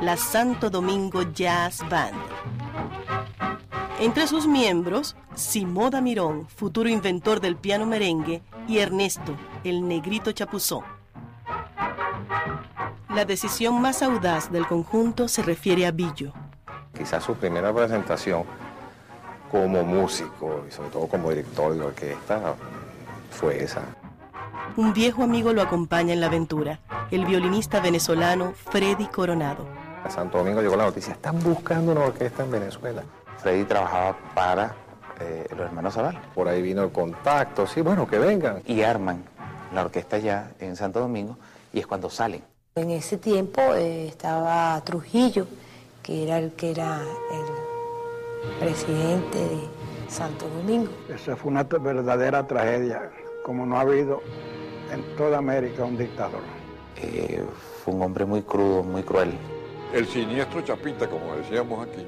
la 0.00 0.16
Santo 0.16 0.70
Domingo 0.70 1.22
Jazz 1.32 1.80
Band. 1.90 2.16
Entre 4.00 4.26
sus 4.26 4.46
miembros, 4.46 5.16
Simoda 5.34 6.00
Mirón, 6.00 6.48
futuro 6.48 6.88
inventor 6.88 7.40
del 7.40 7.56
piano 7.56 7.84
merengue, 7.84 8.42
y 8.66 8.78
Ernesto, 8.78 9.36
el 9.64 9.86
negrito 9.86 10.32
chapuzón. 10.32 10.99
La 13.08 13.24
decisión 13.24 13.80
más 13.80 14.02
audaz 14.02 14.50
del 14.52 14.66
conjunto 14.66 15.28
se 15.28 15.42
refiere 15.42 15.86
a 15.86 15.90
Billo. 15.90 16.32
Quizás 16.96 17.24
su 17.24 17.34
primera 17.34 17.72
presentación 17.72 18.44
como 19.50 19.82
músico 19.82 20.64
y 20.68 20.72
sobre 20.72 20.90
todo 20.90 21.06
como 21.08 21.30
director 21.30 21.74
de 21.74 21.82
orquesta 21.82 22.54
fue 23.30 23.64
esa. 23.64 23.82
Un 24.76 24.92
viejo 24.92 25.24
amigo 25.24 25.52
lo 25.52 25.62
acompaña 25.62 26.12
en 26.12 26.20
la 26.20 26.26
aventura, 26.26 26.78
el 27.10 27.24
violinista 27.24 27.80
venezolano 27.80 28.52
Freddy 28.52 29.06
Coronado. 29.06 29.66
A 30.04 30.10
Santo 30.10 30.38
Domingo 30.38 30.62
llegó 30.62 30.76
la 30.76 30.84
noticia, 30.84 31.14
están 31.14 31.42
buscando 31.42 31.92
una 31.92 32.02
orquesta 32.02 32.44
en 32.44 32.52
Venezuela. 32.52 33.02
Freddy 33.38 33.64
trabajaba 33.64 34.16
para 34.34 34.74
eh, 35.18 35.48
los 35.50 35.60
hermanos 35.60 35.94
Zaval. 35.94 36.20
Por 36.34 36.46
ahí 36.46 36.62
vino 36.62 36.84
el 36.84 36.92
contacto, 36.92 37.66
sí, 37.66 37.80
bueno, 37.80 38.06
que 38.06 38.18
vengan. 38.18 38.62
Y 38.66 38.82
arman 38.82 39.24
la 39.74 39.82
orquesta 39.82 40.18
ya 40.18 40.52
en 40.60 40.76
Santo 40.76 41.00
Domingo 41.00 41.36
y 41.72 41.80
es 41.80 41.86
cuando 41.86 42.10
salen. 42.10 42.42
En 42.76 42.90
ese 42.90 43.16
tiempo 43.16 43.60
eh, 43.74 44.06
estaba 44.06 44.80
Trujillo, 44.84 45.46
que 46.02 46.22
era 46.24 46.38
el 46.38 46.52
que 46.52 46.70
era 46.70 47.00
el 47.00 48.58
presidente 48.58 49.38
de 49.38 49.68
Santo 50.08 50.48
Domingo. 50.48 50.90
Esa 51.08 51.36
fue 51.36 51.50
una 51.50 51.64
verdadera 51.64 52.46
tragedia, 52.46 53.10
como 53.44 53.66
no 53.66 53.76
ha 53.76 53.82
habido 53.82 54.22
en 54.92 55.02
toda 55.16 55.38
América 55.38 55.84
un 55.84 55.96
dictador. 55.96 56.42
Eh, 56.96 57.42
fue 57.84 57.94
un 57.94 58.02
hombre 58.02 58.24
muy 58.24 58.42
crudo, 58.42 58.82
muy 58.82 59.02
cruel. 59.02 59.32
El 59.92 60.06
siniestro 60.06 60.60
Chapita, 60.62 61.08
como 61.08 61.34
decíamos 61.34 61.86
aquí, 61.86 62.06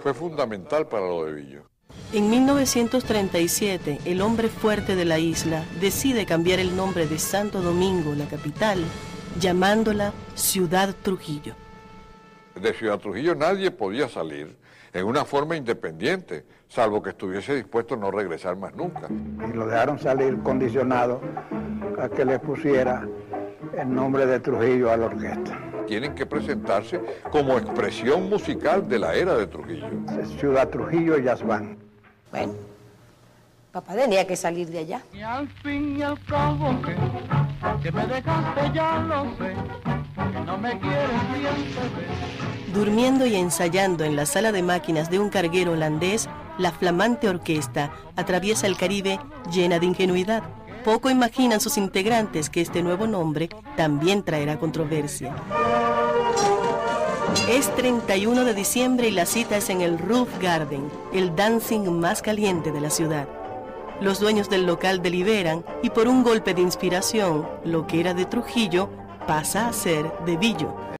fue 0.00 0.14
fundamental 0.14 0.86
para 0.86 1.06
lo 1.06 1.24
de 1.24 1.32
Villo. 1.32 1.62
En 2.12 2.30
1937, 2.30 3.98
el 4.04 4.22
hombre 4.22 4.48
fuerte 4.48 4.94
de 4.94 5.04
la 5.04 5.18
isla 5.18 5.64
decide 5.80 6.24
cambiar 6.24 6.60
el 6.60 6.76
nombre 6.76 7.06
de 7.06 7.18
Santo 7.18 7.60
Domingo, 7.60 8.14
la 8.14 8.26
capital, 8.26 8.78
llamándola 9.40 10.12
Ciudad 10.34 10.94
Trujillo. 11.02 11.54
De 12.54 12.72
Ciudad 12.72 12.98
Trujillo 12.98 13.34
nadie 13.34 13.70
podía 13.70 14.08
salir 14.08 14.56
en 14.92 15.04
una 15.04 15.24
forma 15.24 15.56
independiente, 15.56 16.44
salvo 16.68 17.02
que 17.02 17.10
estuviese 17.10 17.54
dispuesto 17.54 17.94
a 17.94 17.98
no 17.98 18.10
regresar 18.10 18.56
más 18.56 18.74
nunca. 18.74 19.08
Y 19.10 19.52
lo 19.52 19.66
dejaron 19.66 19.98
salir 19.98 20.38
condicionado 20.38 21.20
a 21.98 22.08
que 22.08 22.24
le 22.24 22.38
pusiera 22.38 23.06
el 23.76 23.94
nombre 23.94 24.26
de 24.26 24.40
Trujillo 24.40 24.90
a 24.90 24.96
la 24.96 25.06
orquesta. 25.06 25.60
Tienen 25.86 26.14
que 26.14 26.24
presentarse 26.24 27.00
como 27.30 27.58
expresión 27.58 28.28
musical 28.28 28.88
de 28.88 28.98
la 28.98 29.14
era 29.14 29.36
de 29.36 29.46
Trujillo. 29.46 29.88
Ciudad 30.38 30.68
Trujillo 30.68 31.18
Jazz 31.18 31.42
Band. 31.44 31.85
Bueno, 32.30 32.54
papá 33.72 33.94
tenía 33.94 34.26
que 34.26 34.36
salir 34.36 34.68
de 34.68 34.80
allá. 34.80 35.02
Y 35.12 35.20
al 35.20 35.48
fin 35.62 35.98
y 35.98 36.02
al 36.02 36.22
cabo 36.24 36.80
que, 36.82 36.94
que 37.82 37.92
me 37.92 38.06
dejaste 38.06 38.72
ya 38.74 38.98
lo 38.98 39.24
sé, 39.36 39.54
que 40.32 40.40
no 40.40 40.58
me 40.58 40.78
quieres 40.80 41.20
siempre. 41.32 42.06
Durmiendo 42.74 43.26
y 43.26 43.36
ensayando 43.36 44.04
en 44.04 44.16
la 44.16 44.26
sala 44.26 44.52
de 44.52 44.62
máquinas 44.62 45.10
de 45.10 45.18
un 45.18 45.30
carguero 45.30 45.72
holandés, 45.72 46.28
la 46.58 46.72
flamante 46.72 47.28
orquesta 47.28 47.90
atraviesa 48.16 48.66
el 48.66 48.76
Caribe 48.76 49.18
llena 49.52 49.78
de 49.78 49.86
ingenuidad. 49.86 50.42
Poco 50.84 51.10
imaginan 51.10 51.60
sus 51.60 51.78
integrantes 51.78 52.48
que 52.48 52.60
este 52.60 52.82
nuevo 52.82 53.06
nombre 53.06 53.48
también 53.76 54.22
traerá 54.22 54.58
controversia. 54.58 55.34
Es 57.48 57.72
31 57.76 58.44
de 58.44 58.54
diciembre 58.54 59.06
y 59.06 59.12
la 59.12 59.24
cita 59.24 59.58
es 59.58 59.70
en 59.70 59.80
el 59.80 60.00
Roof 60.00 60.28
Garden, 60.40 60.90
el 61.12 61.36
dancing 61.36 61.88
más 61.88 62.20
caliente 62.20 62.72
de 62.72 62.80
la 62.80 62.90
ciudad. 62.90 63.28
Los 64.00 64.18
dueños 64.18 64.50
del 64.50 64.66
local 64.66 65.00
deliberan 65.00 65.64
y 65.80 65.90
por 65.90 66.08
un 66.08 66.24
golpe 66.24 66.54
de 66.54 66.62
inspiración, 66.62 67.48
lo 67.64 67.86
que 67.86 68.00
era 68.00 68.14
de 68.14 68.24
Trujillo 68.24 68.90
pasa 69.28 69.68
a 69.68 69.72
ser 69.72 70.12
de 70.26 70.36
Billo. 70.36 70.95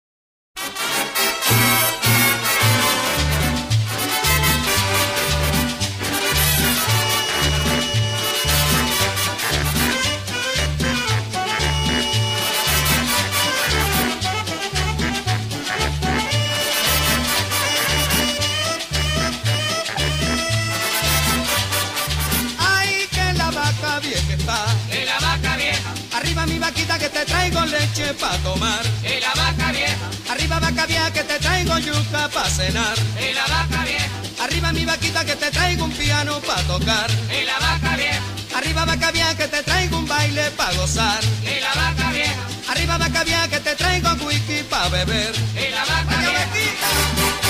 Traigo 27.27 27.61
leche 27.66 28.14
pa' 28.14 28.37
tomar. 28.45 28.85
Y 29.03 29.20
la 29.20 29.33
vaca 29.43 29.72
vieja. 29.72 30.07
Arriba 30.31 30.59
vaca 30.59 30.87
vieja 30.87 31.12
que 31.12 31.24
te 31.24 31.39
traigo 31.39 31.79
yuca 31.79 32.29
pa' 32.29 32.49
cenar. 32.51 32.97
Y 33.20 33.35
la 33.35 33.47
vaca 33.47 33.85
vieja. 33.85 34.16
Arriba 34.45 34.72
mi 34.72 34.85
vaquita 34.85 35.24
que 35.24 35.37
te 35.37 35.51
traigo 35.51 35.85
un 35.85 35.93
piano 35.93 36.41
pa' 36.41 36.62
tocar. 36.62 37.11
Y 37.31 37.45
la 37.45 37.59
vaca 37.59 37.97
vieja. 37.97 38.22
Arriba 38.57 38.85
vaca 38.85 39.11
vieja 39.11 39.37
que 39.37 39.49
te 39.49 39.62
traigo 39.62 39.99
un 39.99 40.07
baile 40.07 40.51
pa' 40.53 40.72
gozar. 40.72 41.22
Y 41.43 41.61
la 41.61 41.72
vaca 41.74 42.11
vieja. 42.11 42.43
Arriba 42.68 42.99
vaca 42.99 43.24
vieja 43.24 43.49
que 43.49 43.61
te 43.61 43.74
traigo 43.77 44.09
whisky 44.27 44.62
pa' 44.70 44.89
beber. 44.89 45.35
Y 45.55 45.70
la 45.70 45.85
vaca 45.85 46.16
vieja. 46.20 47.45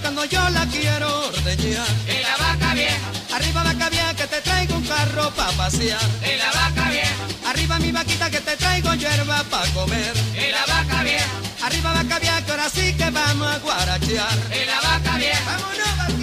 Cuando 0.00 0.24
yo 0.26 0.48
la 0.50 0.66
quiero 0.66 1.26
ordeñar. 1.28 1.86
Y 2.06 2.22
la 2.22 2.36
vaca 2.38 2.74
vieja. 2.74 2.98
Arriba 3.34 3.62
vaca 3.62 3.88
vieja 3.90 4.14
que 4.14 4.26
te 4.26 4.40
traigo 4.40 4.76
un 4.76 4.86
carro 4.86 5.30
pa' 5.34 5.50
pasear. 5.52 6.00
Y 6.22 6.36
la 6.36 6.50
vaca 6.52 6.90
vieja. 6.90 7.14
Arriba 7.46 7.78
mi 7.78 7.92
vaquita 7.92 8.30
que 8.30 8.40
te 8.40 8.56
traigo 8.56 8.94
hierba 8.94 9.42
pa' 9.44 9.66
comer. 9.74 10.14
Y 10.34 10.52
la 10.52 10.64
vaca 10.66 11.02
vieja. 11.02 11.26
Arriba 11.62 11.92
vaca 11.92 12.18
vieja 12.18 12.44
que 12.44 12.50
ahora 12.50 12.68
sí 12.68 12.92
que 12.94 13.10
vamos 13.10 13.48
a 13.48 13.58
guarachear. 13.58 14.38
Y 14.50 14.66
la 14.66 14.80
vaca 14.80 15.16
vieja. 15.16 15.44
Vámonos 15.44 15.96
vaquita. 15.98 16.15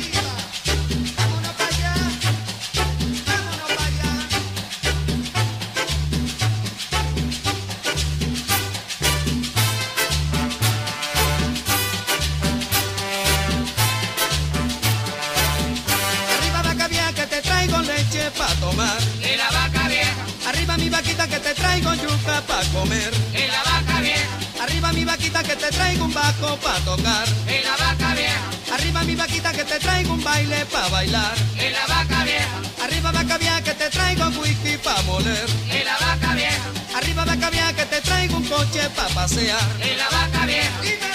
Vaquita 25.24 25.43
que 25.43 25.55
te 25.55 25.69
traigo 25.71 26.05
un 26.05 26.13
bajo 26.13 26.57
pa' 26.57 26.80
tocar. 26.84 27.28
Y 27.47 27.63
la 27.63 27.78
vaca 27.78 28.13
vieja. 28.13 28.74
Arriba 28.74 29.03
mi 29.03 29.15
vaquita 29.15 29.51
que 29.53 29.63
te 29.63 29.80
traigo 29.80 30.13
un 30.13 30.24
baile 30.24 30.65
pa' 30.65 30.89
bailar. 30.89 31.36
Y 31.55 31.69
la 31.71 31.86
vaca 31.88 32.24
vieja. 32.26 32.84
Arriba 32.84 33.11
vaca 33.11 33.38
vieja 33.38 33.61
que 33.61 33.74
te 33.74 33.89
traigo 33.89 34.26
whisky 34.41 34.78
pa' 34.78 35.01
moler. 35.03 35.49
Y 35.69 35.84
la 35.86 35.97
vaca 35.97 36.34
vieja. 36.34 36.69
Arriba 36.95 37.24
vaca 37.24 37.49
vieja 37.49 37.74
que 37.74 37.86
te 37.86 38.01
traigo 38.01 38.38
un 38.38 38.45
coche 38.45 38.89
pa' 38.95 39.07
pasear. 39.15 39.61
Y 39.80 39.95
la 39.95 40.09
vaca 40.09 40.45
vieja. 40.45 41.12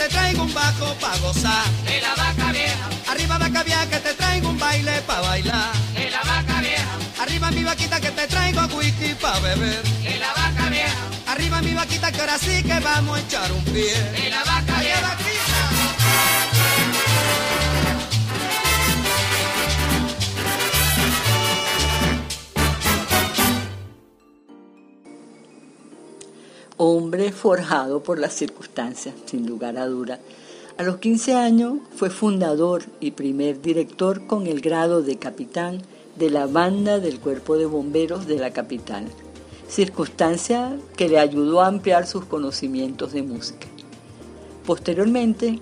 Te 0.00 0.08
traigo 0.08 0.44
un 0.44 0.54
bajo 0.54 0.94
pa' 0.94 1.16
gozar. 1.18 1.66
Y 1.84 2.00
la 2.00 2.14
vaca 2.14 2.52
vieja. 2.52 2.86
Arriba 3.10 3.36
vaca 3.36 3.62
vieja 3.62 3.86
que 3.90 3.98
te 3.98 4.14
traigo 4.14 4.48
un 4.48 4.58
baile 4.58 5.02
pa' 5.02 5.20
bailar. 5.20 5.72
Y 5.94 6.08
la 6.08 6.22
vaca 6.30 6.60
vieja. 6.60 6.94
Arriba 7.22 7.50
mi 7.50 7.62
vaquita 7.64 8.00
que 8.00 8.10
te 8.10 8.26
traigo 8.26 8.62
whisky 8.76 9.14
pa' 9.14 9.38
beber. 9.40 9.82
Y 10.00 10.14
la 10.18 10.32
vaca 10.32 10.70
vieja. 10.70 11.02
Arriba 11.26 11.60
mi 11.60 11.74
vaquita 11.74 12.10
que 12.12 12.20
ahora 12.20 12.38
sí 12.38 12.62
que 12.62 12.80
vamos 12.80 13.18
a 13.18 13.20
echar 13.20 13.52
un 13.52 13.64
pie. 13.64 13.94
Y 14.26 14.30
la 14.30 14.42
vaca 14.44 14.74
¡Oye, 14.78 14.86
vieja. 14.86 15.00
vaquita! 15.08 16.69
Hombre 26.82 27.30
forjado 27.30 28.02
por 28.02 28.18
las 28.18 28.32
circunstancias, 28.32 29.14
sin 29.26 29.46
lugar 29.46 29.76
a 29.76 29.86
duda. 29.86 30.18
A 30.78 30.82
los 30.82 30.96
15 30.96 31.34
años 31.34 31.74
fue 31.94 32.08
fundador 32.08 32.84
y 33.00 33.10
primer 33.10 33.60
director 33.60 34.26
con 34.26 34.46
el 34.46 34.62
grado 34.62 35.02
de 35.02 35.16
capitán 35.16 35.82
de 36.16 36.30
la 36.30 36.46
banda 36.46 36.98
del 36.98 37.20
cuerpo 37.20 37.58
de 37.58 37.66
bomberos 37.66 38.26
de 38.26 38.38
la 38.38 38.52
capital, 38.52 39.04
circunstancia 39.68 40.74
que 40.96 41.10
le 41.10 41.18
ayudó 41.18 41.60
a 41.60 41.66
ampliar 41.66 42.06
sus 42.06 42.24
conocimientos 42.24 43.12
de 43.12 43.24
música. 43.24 43.66
Posteriormente, 44.64 45.58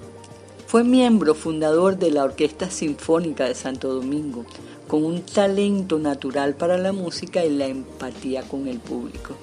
fue 0.69 0.85
miembro 0.85 1.35
fundador 1.35 1.99
de 1.99 2.12
la 2.12 2.23
Orquesta 2.23 2.71
Sinfónica 2.71 3.47
de 3.47 3.57
Santo 3.57 3.93
Domingo, 3.93 4.45
con 4.87 5.05
un 5.05 5.23
talento 5.23 5.99
natural 5.99 6.55
para 6.55 6.79
la 6.79 6.93
música 6.93 7.45
y 7.45 7.51
la 7.51 7.66
empatía 7.66 8.43
con 8.43 8.69
el 8.69 8.79
público. 8.79 9.35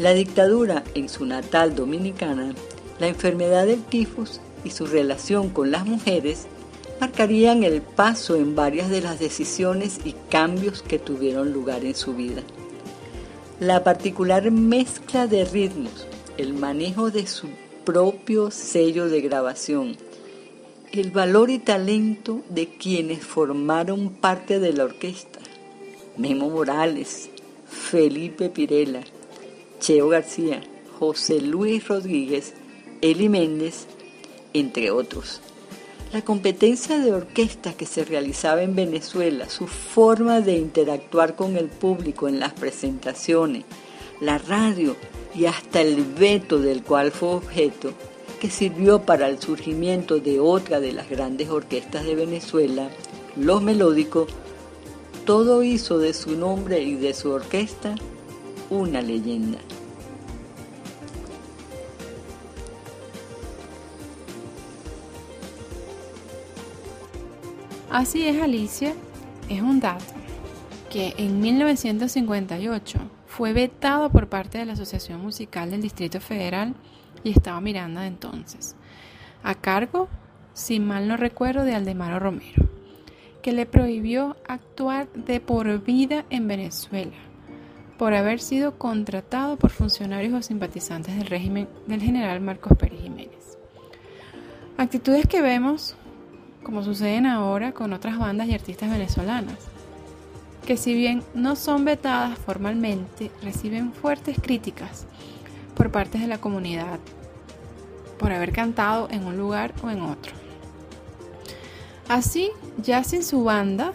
La 0.00 0.14
dictadura 0.14 0.82
en 0.94 1.10
su 1.10 1.26
natal 1.26 1.74
dominicana, 1.74 2.54
la 3.00 3.08
enfermedad 3.08 3.66
del 3.66 3.82
tifus 3.84 4.40
y 4.64 4.70
su 4.70 4.86
relación 4.86 5.50
con 5.50 5.70
las 5.70 5.84
mujeres 5.84 6.46
marcarían 7.02 7.64
el 7.64 7.82
paso 7.82 8.34
en 8.36 8.56
varias 8.56 8.88
de 8.88 9.02
las 9.02 9.18
decisiones 9.18 10.00
y 10.06 10.14
cambios 10.30 10.80
que 10.80 10.98
tuvieron 10.98 11.52
lugar 11.52 11.84
en 11.84 11.94
su 11.94 12.14
vida. 12.14 12.40
La 13.60 13.84
particular 13.84 14.50
mezcla 14.50 15.26
de 15.26 15.44
ritmos, 15.44 16.06
el 16.38 16.54
manejo 16.54 17.10
de 17.10 17.26
su 17.26 17.48
propio 17.84 18.50
sello 18.50 19.06
de 19.10 19.20
grabación, 19.20 19.98
el 20.92 21.10
valor 21.10 21.50
y 21.50 21.58
talento 21.58 22.40
de 22.48 22.68
quienes 22.68 23.22
formaron 23.22 24.08
parte 24.08 24.60
de 24.60 24.72
la 24.72 24.84
orquesta, 24.84 25.40
Memo 26.16 26.48
Morales, 26.48 27.28
Felipe 27.68 28.48
Pirela, 28.48 29.02
Cheo 29.80 30.08
García, 30.10 30.60
José 30.98 31.40
Luis 31.40 31.88
Rodríguez, 31.88 32.52
Eli 33.00 33.30
Méndez, 33.30 33.86
entre 34.52 34.90
otros. 34.90 35.40
La 36.12 36.22
competencia 36.22 36.98
de 36.98 37.12
orquesta 37.12 37.72
que 37.72 37.86
se 37.86 38.04
realizaba 38.04 38.62
en 38.62 38.74
Venezuela, 38.74 39.48
su 39.48 39.66
forma 39.66 40.40
de 40.42 40.58
interactuar 40.58 41.34
con 41.34 41.56
el 41.56 41.68
público 41.68 42.28
en 42.28 42.38
las 42.38 42.52
presentaciones, 42.52 43.64
la 44.20 44.36
radio 44.36 44.96
y 45.34 45.46
hasta 45.46 45.80
el 45.80 46.04
veto 46.04 46.58
del 46.58 46.82
cual 46.82 47.10
fue 47.10 47.30
objeto, 47.30 47.92
que 48.38 48.50
sirvió 48.50 49.02
para 49.02 49.28
el 49.28 49.40
surgimiento 49.40 50.18
de 50.18 50.40
otra 50.40 50.80
de 50.80 50.92
las 50.92 51.08
grandes 51.08 51.48
orquestas 51.48 52.04
de 52.04 52.16
Venezuela, 52.16 52.90
Los 53.36 53.62
Melódicos, 53.62 54.28
todo 55.24 55.62
hizo 55.62 55.98
de 55.98 56.12
su 56.12 56.36
nombre 56.36 56.82
y 56.82 56.96
de 56.96 57.14
su 57.14 57.30
orquesta 57.30 57.94
una 58.70 59.02
leyenda. 59.02 59.58
Así 67.90 68.26
es, 68.26 68.40
Alicia, 68.40 68.94
es 69.48 69.60
un 69.60 69.80
dato 69.80 70.04
que 70.90 71.14
en 71.18 71.40
1958 71.40 72.98
fue 73.26 73.52
vetado 73.52 74.10
por 74.10 74.28
parte 74.28 74.58
de 74.58 74.66
la 74.66 74.74
Asociación 74.74 75.20
Musical 75.20 75.70
del 75.70 75.82
Distrito 75.82 76.20
Federal 76.20 76.74
y 77.24 77.30
estaba 77.30 77.60
Miranda 77.60 78.02
de 78.02 78.06
entonces, 78.06 78.76
a 79.42 79.54
cargo, 79.56 80.08
si 80.54 80.78
mal 80.78 81.08
no 81.08 81.16
recuerdo, 81.16 81.64
de 81.64 81.74
Aldemaro 81.74 82.20
Romero, 82.20 82.68
que 83.42 83.52
le 83.52 83.66
prohibió 83.66 84.36
actuar 84.46 85.12
de 85.12 85.40
por 85.40 85.82
vida 85.82 86.24
en 86.30 86.46
Venezuela 86.46 87.29
por 88.00 88.14
haber 88.14 88.40
sido 88.40 88.78
contratado 88.78 89.58
por 89.58 89.68
funcionarios 89.68 90.32
o 90.32 90.40
simpatizantes 90.40 91.14
del 91.18 91.26
régimen 91.26 91.68
del 91.86 92.00
general 92.00 92.40
Marcos 92.40 92.78
Pérez 92.78 92.98
Jiménez. 93.02 93.58
Actitudes 94.78 95.26
que 95.26 95.42
vemos 95.42 95.96
como 96.62 96.82
suceden 96.82 97.26
ahora 97.26 97.72
con 97.72 97.92
otras 97.92 98.18
bandas 98.18 98.48
y 98.48 98.54
artistas 98.54 98.90
venezolanas. 98.90 99.58
que 100.64 100.78
si 100.78 100.94
bien 100.94 101.22
no 101.34 101.56
son 101.56 101.84
vetadas 101.84 102.38
formalmente, 102.38 103.30
reciben 103.42 103.92
fuertes 103.92 104.38
críticas 104.40 105.06
por 105.74 105.90
parte 105.90 106.16
de 106.16 106.26
la 106.26 106.38
comunidad 106.38 107.00
por 108.18 108.32
haber 108.32 108.52
cantado 108.52 109.08
en 109.10 109.26
un 109.26 109.36
lugar 109.36 109.74
o 109.82 109.90
en 109.90 110.00
otro. 110.00 110.32
Así, 112.08 112.50
ya 112.82 113.04
sin 113.04 113.22
su 113.22 113.44
banda, 113.44 113.92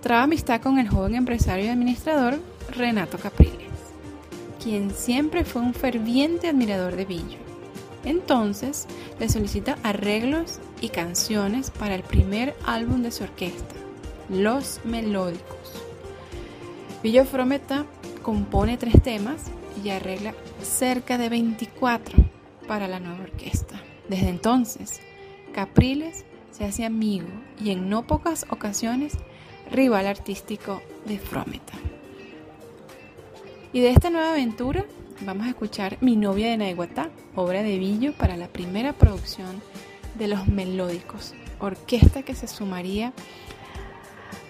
traba 0.00 0.22
amistad 0.22 0.60
con 0.60 0.78
el 0.78 0.88
joven 0.88 1.16
empresario 1.16 1.64
y 1.64 1.68
administrador 1.70 2.51
Renato 2.72 3.18
Capriles, 3.18 3.70
quien 4.62 4.90
siempre 4.90 5.44
fue 5.44 5.62
un 5.62 5.74
ferviente 5.74 6.48
admirador 6.48 6.96
de 6.96 7.04
Billo. 7.04 7.38
Entonces, 8.04 8.86
le 9.20 9.28
solicita 9.28 9.78
arreglos 9.82 10.58
y 10.80 10.88
canciones 10.88 11.70
para 11.70 11.94
el 11.94 12.02
primer 12.02 12.56
álbum 12.66 13.02
de 13.02 13.12
su 13.12 13.24
orquesta, 13.24 13.74
Los 14.28 14.80
Melódicos. 14.84 15.58
Billo 17.02 17.24
Frometa 17.24 17.84
compone 18.22 18.76
tres 18.78 19.00
temas 19.02 19.44
y 19.84 19.90
arregla 19.90 20.34
cerca 20.62 21.18
de 21.18 21.28
24 21.28 22.16
para 22.66 22.88
la 22.88 23.00
nueva 23.00 23.22
orquesta. 23.22 23.80
Desde 24.08 24.28
entonces, 24.28 25.00
Capriles 25.52 26.24
se 26.50 26.64
hace 26.64 26.84
amigo 26.84 27.28
y 27.62 27.70
en 27.70 27.88
no 27.88 28.06
pocas 28.06 28.46
ocasiones 28.50 29.14
rival 29.70 30.06
artístico 30.06 30.82
de 31.06 31.18
Frometa. 31.18 31.91
Y 33.72 33.80
de 33.80 33.90
esta 33.90 34.10
nueva 34.10 34.32
aventura 34.32 34.84
vamos 35.22 35.46
a 35.46 35.50
escuchar 35.50 35.96
Mi 36.02 36.14
novia 36.14 36.48
de 36.48 36.58
Naiguatá, 36.58 37.08
obra 37.34 37.62
de 37.62 37.78
Billo 37.78 38.12
para 38.12 38.36
la 38.36 38.48
primera 38.48 38.92
producción 38.92 39.62
de 40.14 40.28
Los 40.28 40.46
Melódicos, 40.46 41.32
orquesta 41.58 42.22
que 42.22 42.34
se 42.34 42.46
sumaría 42.46 43.14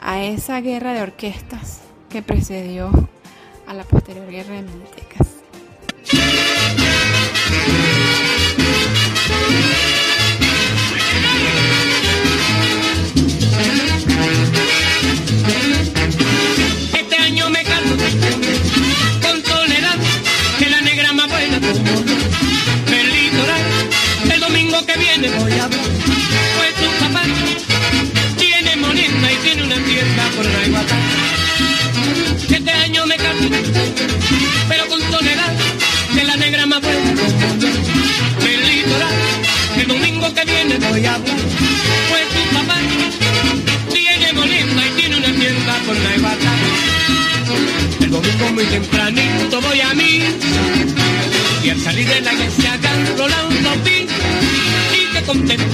a 0.01 0.25
esa 0.25 0.61
guerra 0.61 0.93
de 0.93 1.03
orquestas 1.03 1.83
que 2.11 2.21
precedió 2.23 2.91
a 3.69 3.75
la 3.75 3.85
posterior 3.85 4.29
guerra 4.29 4.57
de 4.57 4.63
Minitecas. 4.63 5.29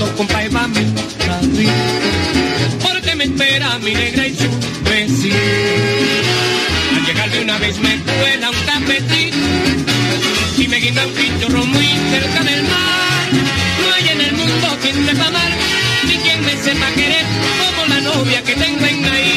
Compa 0.06 0.44
Eva 0.44 0.68
me 0.68 0.84
sonríe, 1.26 1.72
porque 2.82 3.14
me 3.16 3.24
espera 3.24 3.78
mi 3.78 3.92
negra 3.94 4.26
y 4.26 4.36
su 4.36 4.48
vecino. 4.88 5.36
Al 6.96 7.04
llegar 7.04 7.30
de 7.30 7.40
una 7.40 7.58
vez 7.58 7.78
me 7.78 7.96
cuela 7.98 8.50
un 8.50 8.56
cafecito 8.66 9.36
y 10.58 10.68
me 10.68 10.76
guinda 10.76 11.06
un 11.06 11.12
pichorro 11.12 11.66
muy 11.66 11.88
cerca 12.10 12.44
del 12.44 12.62
mar. 12.62 13.28
No 13.80 13.94
hay 13.94 14.08
en 14.08 14.20
el 14.20 14.32
mundo 14.34 14.78
quien 14.82 15.06
sepa 15.06 15.26
amar 15.26 15.50
ni 16.06 16.16
quien 16.16 16.44
me 16.44 16.56
sepa 16.62 16.90
querer 16.92 17.24
como 17.64 17.94
la 17.94 18.00
novia 18.00 18.42
que 18.42 18.54
tengo 18.54 18.86
en 18.86 19.02
Naiguatá. 19.02 19.27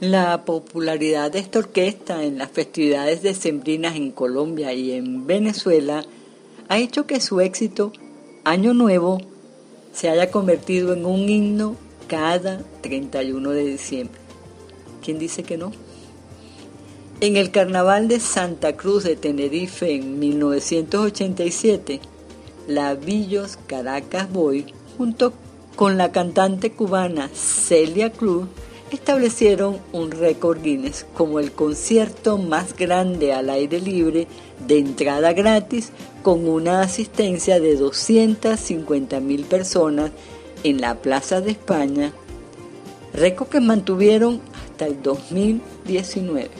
La 0.00 0.44
popularidad 0.44 1.32
de 1.32 1.40
esta 1.40 1.58
orquesta 1.58 2.22
en 2.22 2.38
las 2.38 2.52
festividades 2.52 3.20
decembrinas 3.22 3.96
en 3.96 4.12
Colombia 4.12 4.72
y 4.72 4.92
en 4.92 5.26
Venezuela 5.26 6.04
ha 6.68 6.78
hecho 6.78 7.06
que 7.06 7.20
su 7.20 7.40
éxito 7.40 7.92
Año 8.44 8.74
Nuevo 8.74 9.20
se 9.92 10.08
haya 10.08 10.30
convertido 10.30 10.92
en 10.92 11.04
un 11.04 11.28
himno 11.28 11.74
cada 12.06 12.62
31 12.80 13.50
de 13.50 13.64
diciembre. 13.64 14.20
¿Quién 15.02 15.18
dice 15.18 15.42
que 15.42 15.58
no? 15.58 15.72
En 17.20 17.36
el 17.36 17.50
Carnaval 17.50 18.06
de 18.06 18.20
Santa 18.20 18.76
Cruz 18.76 19.02
de 19.02 19.16
Tenerife 19.16 19.92
en 19.92 20.20
1987, 20.20 21.98
la 22.68 22.94
Villos 22.94 23.58
Caracas 23.66 24.32
Boy, 24.32 24.72
junto 24.96 25.32
con 25.74 25.98
la 25.98 26.12
cantante 26.12 26.70
cubana 26.70 27.28
Celia 27.34 28.12
Cruz, 28.12 28.46
establecieron 28.96 29.78
un 29.92 30.10
récord 30.10 30.62
Guinness 30.62 31.06
como 31.14 31.38
el 31.40 31.52
concierto 31.52 32.38
más 32.38 32.76
grande 32.76 33.32
al 33.32 33.48
aire 33.50 33.80
libre 33.80 34.26
de 34.66 34.78
entrada 34.78 35.32
gratis 35.32 35.92
con 36.22 36.48
una 36.48 36.82
asistencia 36.82 37.60
de 37.60 37.76
250 37.76 39.20
mil 39.20 39.44
personas 39.44 40.10
en 40.64 40.80
la 40.80 40.96
Plaza 40.96 41.40
de 41.40 41.52
España, 41.52 42.12
récord 43.12 43.48
que 43.48 43.60
mantuvieron 43.60 44.40
hasta 44.54 44.86
el 44.86 45.00
2019. 45.02 46.50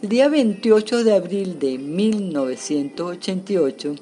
El 0.00 0.08
día 0.08 0.28
28 0.28 1.02
de 1.04 1.14
abril 1.14 1.58
de 1.58 1.76
1988 1.76 3.96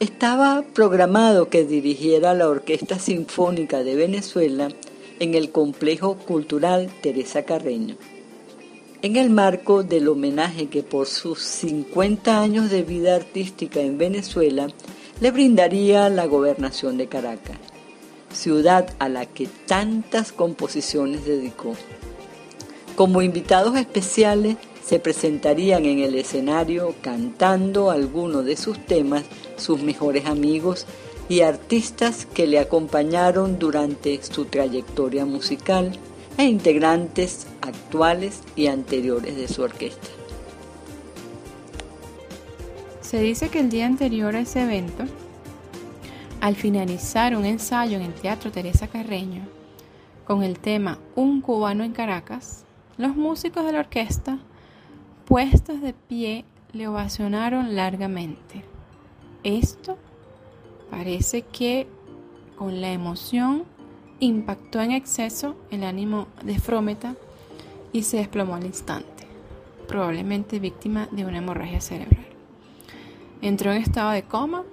estaba 0.00 0.64
programado 0.74 1.48
que 1.48 1.64
dirigiera 1.64 2.34
la 2.34 2.48
Orquesta 2.48 2.98
Sinfónica 2.98 3.84
de 3.84 3.94
Venezuela 3.96 4.70
en 5.20 5.34
el 5.34 5.50
Complejo 5.50 6.16
Cultural 6.16 6.90
Teresa 7.02 7.44
Carreño, 7.44 7.96
en 9.02 9.16
el 9.16 9.30
marco 9.30 9.82
del 9.82 10.08
homenaje 10.08 10.66
que 10.66 10.82
por 10.82 11.06
sus 11.06 11.40
50 11.40 12.40
años 12.40 12.70
de 12.70 12.82
vida 12.82 13.14
artística 13.14 13.80
en 13.80 13.98
Venezuela 13.98 14.68
le 15.20 15.30
brindaría 15.30 16.08
la 16.08 16.26
gobernación 16.26 16.98
de 16.98 17.06
Caracas, 17.06 17.56
ciudad 18.32 18.94
a 18.98 19.08
la 19.08 19.26
que 19.26 19.48
tantas 19.66 20.32
composiciones 20.32 21.24
dedicó. 21.24 21.74
Como 22.94 23.22
invitados 23.22 23.76
especiales 23.76 24.56
se 24.84 25.00
presentarían 25.00 25.84
en 25.84 25.98
el 25.98 26.14
escenario 26.14 26.94
cantando 27.00 27.90
algunos 27.90 28.44
de 28.44 28.56
sus 28.56 28.78
temas 28.86 29.24
sus 29.56 29.80
mejores 29.80 30.26
amigos 30.26 30.86
y 31.28 31.40
artistas 31.40 32.26
que 32.26 32.46
le 32.46 32.58
acompañaron 32.58 33.58
durante 33.58 34.22
su 34.22 34.44
trayectoria 34.44 35.24
musical 35.26 35.92
e 36.38 36.44
integrantes 36.44 37.46
actuales 37.62 38.42
y 38.54 38.68
anteriores 38.68 39.36
de 39.36 39.48
su 39.48 39.62
orquesta. 39.62 40.08
Se 43.00 43.20
dice 43.20 43.48
que 43.48 43.60
el 43.60 43.70
día 43.70 43.86
anterior 43.86 44.34
a 44.36 44.40
ese 44.40 44.62
evento, 44.62 45.04
Al 46.38 46.54
finalizar 46.54 47.34
un 47.34 47.44
ensayo 47.44 47.96
en 47.96 48.02
el 48.02 48.12
Teatro 48.12 48.52
Teresa 48.52 48.88
Carreño 48.88 49.48
con 50.26 50.42
el 50.42 50.58
tema 50.58 50.98
Un 51.14 51.40
cubano 51.40 51.82
en 51.82 51.92
Caracas, 51.92 52.64
los 52.98 53.16
músicos 53.16 53.64
de 53.64 53.72
la 53.72 53.80
orquesta, 53.80 54.38
puestos 55.24 55.80
de 55.80 55.92
pie, 55.92 56.44
le 56.72 56.88
ovacionaron 56.88 57.74
largamente. 57.74 58.64
Esto 59.44 59.96
parece 60.90 61.42
que 61.42 61.86
con 62.56 62.80
la 62.80 62.92
emoción 62.92 63.64
impactó 64.20 64.80
en 64.80 64.92
exceso 64.92 65.56
el 65.70 65.84
ánimo 65.84 66.28
de 66.42 66.58
Frometa 66.58 67.14
y 67.92 68.02
se 68.02 68.16
desplomó 68.18 68.56
al 68.56 68.66
instante, 68.66 69.26
probablemente 69.86 70.58
víctima 70.58 71.08
de 71.10 71.24
una 71.24 71.38
hemorragia 71.38 71.80
cerebral. 71.80 72.26
Entró 73.42 73.72
en 73.72 73.82
estado 73.82 74.10
de 74.10 74.22
coma 74.22 74.64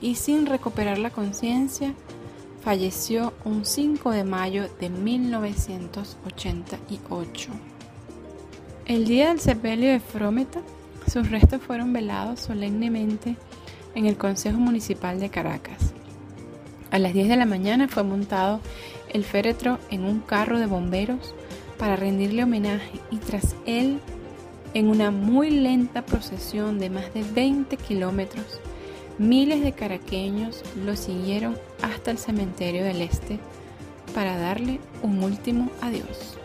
y 0.00 0.14
sin 0.16 0.46
recuperar 0.46 0.98
la 0.98 1.10
conciencia, 1.10 1.94
falleció 2.62 3.32
un 3.44 3.64
5 3.64 4.10
de 4.10 4.24
mayo 4.24 4.68
de 4.80 4.90
1988. 4.90 7.50
El 8.86 9.06
día 9.06 9.28
del 9.28 9.38
sepelio 9.40 9.90
de 9.90 10.00
Frometa, 10.00 10.60
sus 11.10 11.30
restos 11.30 11.62
fueron 11.62 11.92
velados 11.92 12.40
solemnemente 12.40 13.36
en 13.94 14.06
el 14.06 14.16
Consejo 14.16 14.58
Municipal 14.58 15.20
de 15.20 15.30
Caracas. 15.30 15.92
A 16.90 16.98
las 16.98 17.12
10 17.12 17.28
de 17.28 17.36
la 17.36 17.46
mañana 17.46 17.88
fue 17.88 18.02
montado 18.02 18.60
el 19.12 19.24
féretro 19.24 19.78
en 19.90 20.04
un 20.04 20.20
carro 20.20 20.58
de 20.58 20.66
bomberos 20.66 21.34
para 21.78 21.96
rendirle 21.96 22.44
homenaje 22.44 23.00
y 23.10 23.16
tras 23.16 23.56
él, 23.66 24.00
en 24.74 24.88
una 24.88 25.10
muy 25.10 25.50
lenta 25.50 26.04
procesión 26.04 26.78
de 26.78 26.90
más 26.90 27.12
de 27.14 27.22
20 27.22 27.76
kilómetros, 27.76 28.60
miles 29.18 29.62
de 29.62 29.72
caraqueños 29.72 30.62
lo 30.84 30.96
siguieron 30.96 31.56
hasta 31.82 32.10
el 32.10 32.18
cementerio 32.18 32.84
del 32.84 33.02
Este 33.02 33.38
para 34.14 34.36
darle 34.36 34.80
un 35.02 35.22
último 35.22 35.70
adiós. 35.80 36.38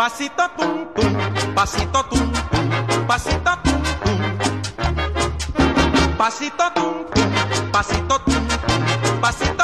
Pasito 0.00 0.48
tum 0.56 0.86
tum, 0.94 1.12
pasito 1.54 2.02
tum 2.04 2.32
tum, 2.32 3.04
pasito 3.06 3.52
tum 3.64 3.82
tum. 4.00 4.20
Pasito 6.16 6.70
tum 6.74 7.04
tum, 7.04 7.30
pasito 7.70 8.18
tum 8.24 8.46
tum, 8.48 9.20
pasito 9.20 9.59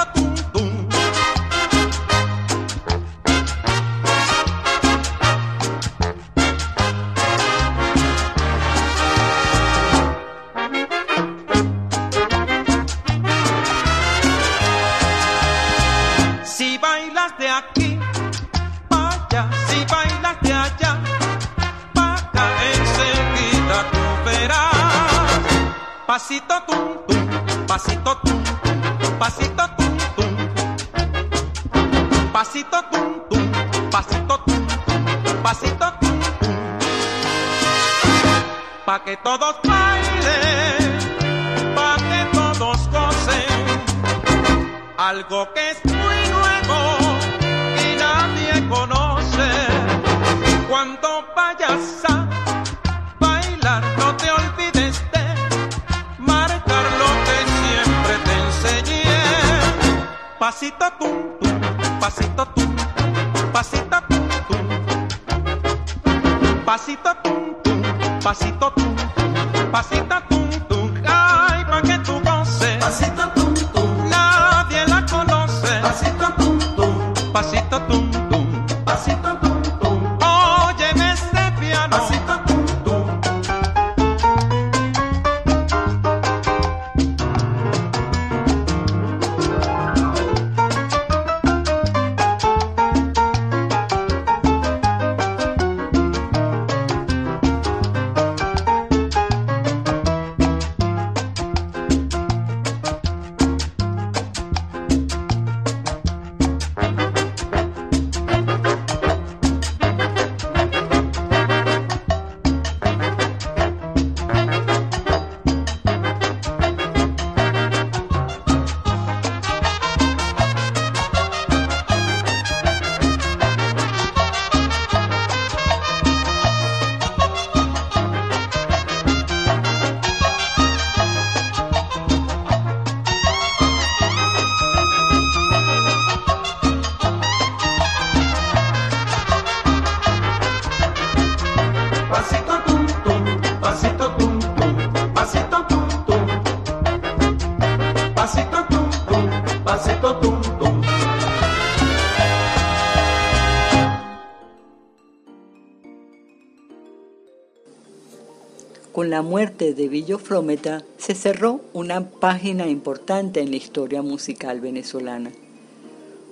Con 159.06 159.12
la 159.12 159.22
muerte 159.22 159.72
de 159.72 159.86
Villo 159.86 160.18
Frometa 160.18 160.82
se 160.98 161.14
cerró 161.14 161.60
una 161.72 162.10
página 162.10 162.66
importante 162.66 163.38
en 163.38 163.50
la 163.50 163.56
historia 163.56 164.02
musical 164.02 164.60
venezolana. 164.60 165.30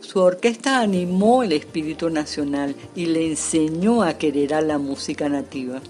Su 0.00 0.18
orquesta 0.18 0.80
animó 0.80 1.44
el 1.44 1.52
espíritu 1.52 2.10
nacional 2.10 2.74
y 2.96 3.06
le 3.06 3.28
enseñó 3.28 4.02
a 4.02 4.14
querer 4.14 4.54
a 4.54 4.60
la 4.60 4.78
música 4.78 5.28
nativa, 5.28 5.82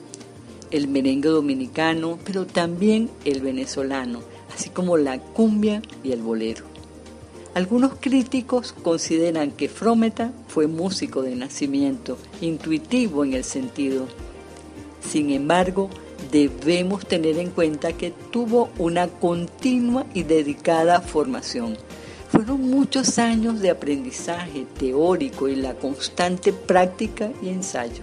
el 0.70 0.86
merengue 0.86 1.30
dominicano, 1.30 2.18
pero 2.22 2.44
también 2.44 3.08
el 3.24 3.40
venezolano, 3.40 4.20
así 4.54 4.68
como 4.68 4.98
la 4.98 5.18
cumbia 5.18 5.80
y 6.02 6.12
el 6.12 6.20
bolero. 6.20 6.66
Algunos 7.54 7.94
críticos 7.98 8.74
consideran 8.74 9.52
que 9.52 9.70
Frometa 9.70 10.32
fue 10.48 10.66
músico 10.66 11.22
de 11.22 11.34
nacimiento, 11.34 12.18
intuitivo 12.42 13.24
en 13.24 13.32
el 13.32 13.44
sentido. 13.44 14.06
Sin 15.00 15.30
embargo, 15.30 15.88
debemos 16.30 17.06
tener 17.06 17.38
en 17.38 17.50
cuenta 17.50 17.92
que 17.92 18.12
tuvo 18.30 18.70
una 18.78 19.08
continua 19.08 20.06
y 20.14 20.22
dedicada 20.22 21.00
formación. 21.00 21.76
Fueron 22.28 22.62
muchos 22.62 23.18
años 23.18 23.60
de 23.60 23.70
aprendizaje 23.70 24.66
teórico 24.78 25.48
y 25.48 25.56
la 25.56 25.74
constante 25.74 26.52
práctica 26.52 27.30
y 27.42 27.48
ensayo. 27.48 28.02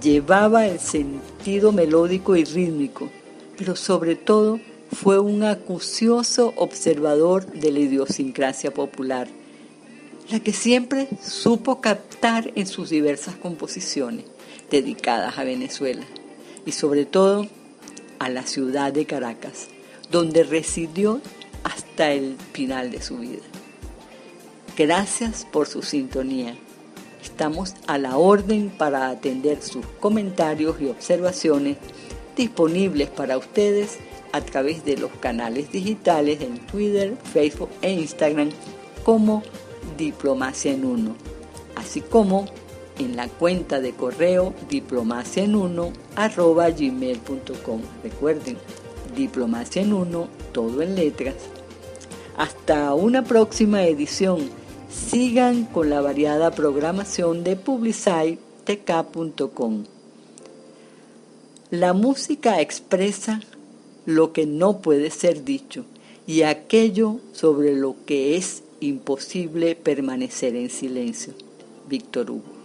Llevaba 0.00 0.66
el 0.66 0.80
sentido 0.80 1.72
melódico 1.72 2.36
y 2.36 2.44
rítmico, 2.44 3.10
pero 3.58 3.76
sobre 3.76 4.16
todo 4.16 4.58
fue 4.90 5.18
un 5.18 5.42
acucioso 5.42 6.54
observador 6.56 7.46
de 7.46 7.70
la 7.70 7.80
idiosincrasia 7.80 8.72
popular, 8.72 9.28
la 10.30 10.40
que 10.40 10.52
siempre 10.52 11.08
supo 11.22 11.80
captar 11.80 12.50
en 12.54 12.66
sus 12.66 12.90
diversas 12.90 13.36
composiciones 13.36 14.24
dedicadas 14.70 15.38
a 15.38 15.44
Venezuela 15.44 16.04
y 16.64 16.72
sobre 16.72 17.04
todo 17.04 17.46
a 18.18 18.28
la 18.28 18.46
ciudad 18.46 18.92
de 18.92 19.06
Caracas, 19.06 19.68
donde 20.10 20.44
residió 20.44 21.20
hasta 21.64 22.12
el 22.12 22.36
final 22.52 22.90
de 22.90 23.02
su 23.02 23.18
vida. 23.18 23.42
Gracias 24.76 25.46
por 25.50 25.66
su 25.66 25.82
sintonía. 25.82 26.56
Estamos 27.22 27.74
a 27.86 27.98
la 27.98 28.16
orden 28.16 28.70
para 28.70 29.08
atender 29.08 29.62
sus 29.62 29.84
comentarios 30.00 30.80
y 30.80 30.86
observaciones 30.86 31.76
disponibles 32.36 33.10
para 33.10 33.38
ustedes 33.38 33.98
a 34.32 34.40
través 34.40 34.84
de 34.84 34.96
los 34.96 35.10
canales 35.12 35.70
digitales 35.70 36.40
en 36.40 36.58
Twitter, 36.66 37.16
Facebook 37.32 37.68
e 37.82 37.92
Instagram 37.92 38.50
como 39.04 39.42
Diplomacia 39.98 40.72
en 40.72 40.84
Uno, 40.84 41.16
así 41.76 42.00
como 42.00 42.46
en 43.04 43.16
la 43.16 43.28
cuenta 43.28 43.80
de 43.80 43.92
correo 43.92 44.52
diplomacia 44.68 45.44
en 45.44 45.56
uno 45.56 45.92
arroba 46.16 46.70
gmail.com. 46.70 47.80
Recuerden, 48.02 48.56
diplomacia 49.16 49.82
en 49.82 49.92
uno, 49.92 50.28
todo 50.52 50.80
en 50.82 50.94
letras. 50.94 51.34
Hasta 52.36 52.94
una 52.94 53.24
próxima 53.24 53.84
edición. 53.84 54.48
Sigan 54.90 55.64
con 55.64 55.90
la 55.90 56.00
variada 56.00 56.50
programación 56.50 57.44
de 57.44 57.54
publicitek.com. 57.56 59.84
La 61.70 61.92
música 61.94 62.60
expresa 62.60 63.40
lo 64.04 64.32
que 64.32 64.46
no 64.46 64.80
puede 64.80 65.10
ser 65.10 65.44
dicho 65.44 65.84
y 66.26 66.42
aquello 66.42 67.20
sobre 67.32 67.74
lo 67.74 67.94
que 68.04 68.36
es 68.36 68.64
imposible 68.80 69.76
permanecer 69.76 70.56
en 70.56 70.70
silencio. 70.70 71.34
Víctor 71.88 72.30
Hugo. 72.30 72.61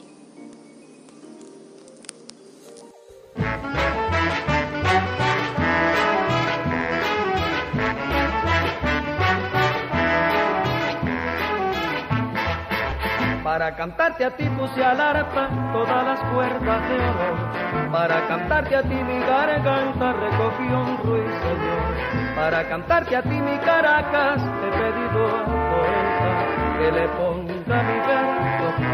Para 13.44 13.76
cantarte 13.76 14.24
a 14.24 14.30
ti 14.38 14.48
puse 14.50 14.84
al 14.84 15.02
arpa 15.02 15.50
todas 15.74 16.06
las 16.06 16.20
cuerdas 16.32 16.90
de 16.90 16.96
oro. 16.96 17.92
Para 17.92 18.28
cantarte 18.28 18.76
a 18.76 18.84
ti 18.84 18.94
mi 18.94 19.20
garganta 19.20 20.14
recogió 20.14 20.80
un 20.82 20.98
ruiseñor. 20.98 22.36
Para 22.36 22.68
cantarte 22.70 23.16
a 23.16 23.22
ti 23.24 23.42
mi 23.42 23.58
Caracas 23.58 24.42
he 24.44 24.70
pedido 24.78 25.28
a 25.28 25.46
poeta 25.72 26.78
que 26.78 26.92
le 26.92 27.08
ponga 27.18 27.84
mi 27.84 28.00
verso 28.08 28.47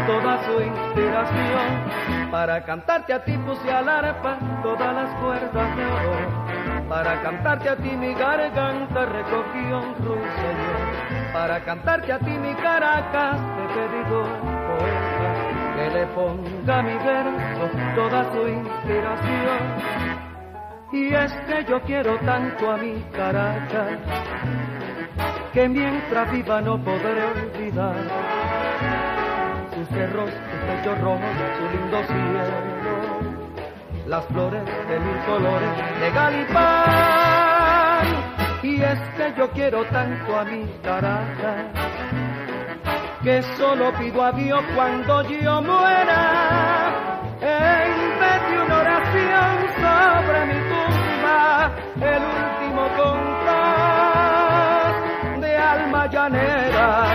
toda 0.06 0.44
su 0.44 0.60
inspiración. 0.60 2.30
Para 2.30 2.64
cantarte 2.64 3.12
a 3.12 3.24
ti 3.24 3.36
puse 3.38 3.70
al 3.70 3.88
arpa 3.88 4.38
todas 4.62 4.94
las 4.94 5.10
cuerdas 5.20 5.76
de 5.76 5.84
oro. 5.84 6.88
Para 6.88 7.22
cantarte 7.22 7.68
a 7.68 7.76
ti 7.76 7.90
mi 7.90 8.14
garganta 8.14 9.06
recogió 9.06 9.78
un 9.78 9.94
ruiseñor. 10.04 11.32
Para 11.32 11.60
cantarte 11.64 12.12
a 12.12 12.18
ti 12.18 12.30
mi 12.30 12.54
Caracas 12.54 13.40
he 13.58 13.66
pedido 13.74 14.22
poeta 14.22 15.14
que 15.76 15.90
le 15.90 16.06
ponga 16.08 16.82
mi 16.82 16.94
verso 16.94 17.70
toda 17.94 18.32
su 18.32 18.48
inspiración. 18.48 19.58
Y 20.92 21.14
es 21.14 21.32
que 21.48 21.64
yo 21.64 21.80
quiero 21.82 22.16
tanto 22.18 22.70
a 22.70 22.76
mi 22.76 23.02
Caracas 23.12 23.98
que 25.52 25.68
mientras 25.68 26.30
viva 26.32 26.60
no 26.60 26.78
podré 26.78 27.24
olvidar 27.24 29.13
sus 29.84 29.96
cerros, 29.96 30.30
sus 30.30 30.40
techos 30.66 31.00
rojos, 31.00 31.30
su 31.58 31.64
lindo 31.76 31.98
cielo, 32.04 32.42
las 34.06 34.24
flores 34.26 34.64
de 34.64 35.00
mil 35.00 35.18
colores 35.26 35.70
de 36.00 36.10
Galipán. 36.10 36.74
Y 38.62 38.82
es 38.82 39.00
que 39.16 39.34
yo 39.36 39.50
quiero 39.50 39.84
tanto 39.86 40.38
a 40.38 40.44
mi 40.44 40.66
Caracas 40.82 41.66
que 43.22 43.42
solo 43.56 43.92
pido 43.98 44.22
a 44.22 44.32
Dios 44.32 44.62
cuando 44.74 45.22
yo 45.22 45.62
muera, 45.62 47.20
en 47.40 48.20
vez 48.20 48.50
de 48.50 48.62
una 48.62 48.80
oración 48.80 49.68
sobre 49.80 50.46
mi 50.46 50.60
tumba, 50.70 51.72
el 52.00 52.22
último 52.22 52.82
compás 52.96 54.94
de 55.40 55.56
alma 55.56 56.06
llanera. 56.06 57.13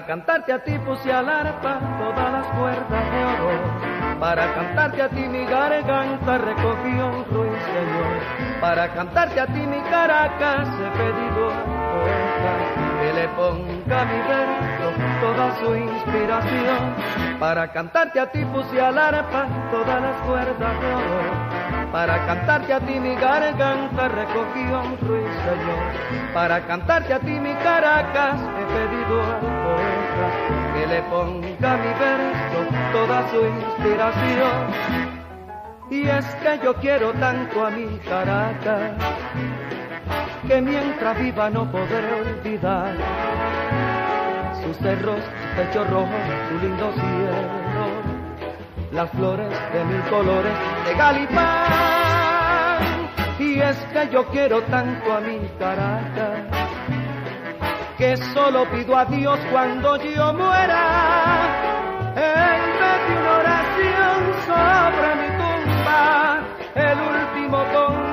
Para 0.00 0.16
cantarte 0.16 0.52
a 0.54 0.64
ti 0.64 0.78
puse 0.78 1.12
al 1.12 1.28
arpa 1.28 1.78
todas 1.98 2.32
las 2.32 2.46
cuerdas 2.56 3.10
de 3.12 3.24
oro 3.44 4.00
para 4.18 4.54
cantarte 4.54 5.02
a 5.02 5.08
ti 5.10 5.28
mi 5.28 5.44
garganta 5.44 6.38
recogió 6.38 7.06
un 7.06 7.24
ruiseñor. 7.26 8.60
Para 8.62 8.94
cantarte 8.94 9.40
a 9.40 9.46
ti 9.46 9.60
mi 9.60 9.78
Caracas 9.90 10.68
he 10.68 10.90
pedido 10.96 11.50
a 11.50 11.64
poeta 11.92 12.52
que 13.02 13.12
le 13.12 13.28
ponga 13.28 14.04
mi 14.06 14.18
verso 14.28 14.86
toda 15.20 15.58
su 15.58 15.74
inspiración. 15.74 17.38
Para 17.38 17.70
cantarte 17.70 18.20
a 18.20 18.30
ti 18.32 18.42
puse 18.46 18.80
al 18.80 18.96
arpa 18.96 19.46
todas 19.70 20.00
las 20.00 20.16
cuerdas 20.22 20.80
de 20.80 20.94
oro. 20.94 21.59
Para 21.92 22.24
cantarte 22.24 22.72
a 22.72 22.80
ti 22.80 23.00
mi 23.00 23.16
garganta 23.16 24.08
recogió 24.08 24.80
un 24.80 24.96
ruiseñor. 24.98 26.32
Para 26.32 26.60
cantarte 26.60 27.14
a 27.14 27.18
ti 27.18 27.32
mi 27.32 27.52
Caracas 27.54 28.40
he 28.40 28.64
pedido 28.74 29.20
al 29.20 29.40
poeta 29.64 30.70
que 30.74 30.86
le 30.86 31.02
ponga 31.02 31.76
mi 31.76 31.92
verso 31.98 32.60
toda 32.92 33.28
su 33.30 33.44
inspiración. 33.44 35.10
Y 35.90 36.06
es 36.06 36.24
que 36.36 36.60
yo 36.62 36.74
quiero 36.74 37.12
tanto 37.14 37.66
a 37.66 37.70
mi 37.70 37.98
Caracas, 38.08 38.92
que 40.46 40.60
mientras 40.62 41.18
viva 41.18 41.50
no 41.50 41.68
podré 41.72 42.14
olvidar 42.14 42.94
sus 44.62 44.76
cerros, 44.76 45.20
pecho 45.56 45.84
rojo, 45.84 46.14
su 46.48 46.58
lindo 46.64 46.92
cielo, 46.92 47.69
las 48.92 49.10
flores 49.10 49.50
de 49.72 49.84
mil 49.84 50.02
colores 50.10 50.52
de 50.84 50.94
Galipán. 50.94 52.00
Y 53.38 53.60
es 53.60 53.76
que 53.92 54.08
yo 54.12 54.26
quiero 54.26 54.62
tanto 54.64 55.12
a 55.12 55.20
mi 55.20 55.38
Caracas, 55.58 56.40
que 57.96 58.16
solo 58.34 58.70
pido 58.70 58.96
a 58.96 59.04
Dios 59.06 59.38
cuando 59.50 59.96
yo 59.96 60.32
muera, 60.34 62.12
en 62.16 62.60
vez 62.80 63.08
de 63.08 63.16
una 63.20 63.32
oración 63.38 64.34
sobre 64.46 65.14
mi 65.16 65.28
tumba, 65.38 66.40
el 66.74 66.98
último 66.98 67.58
con 67.72 68.09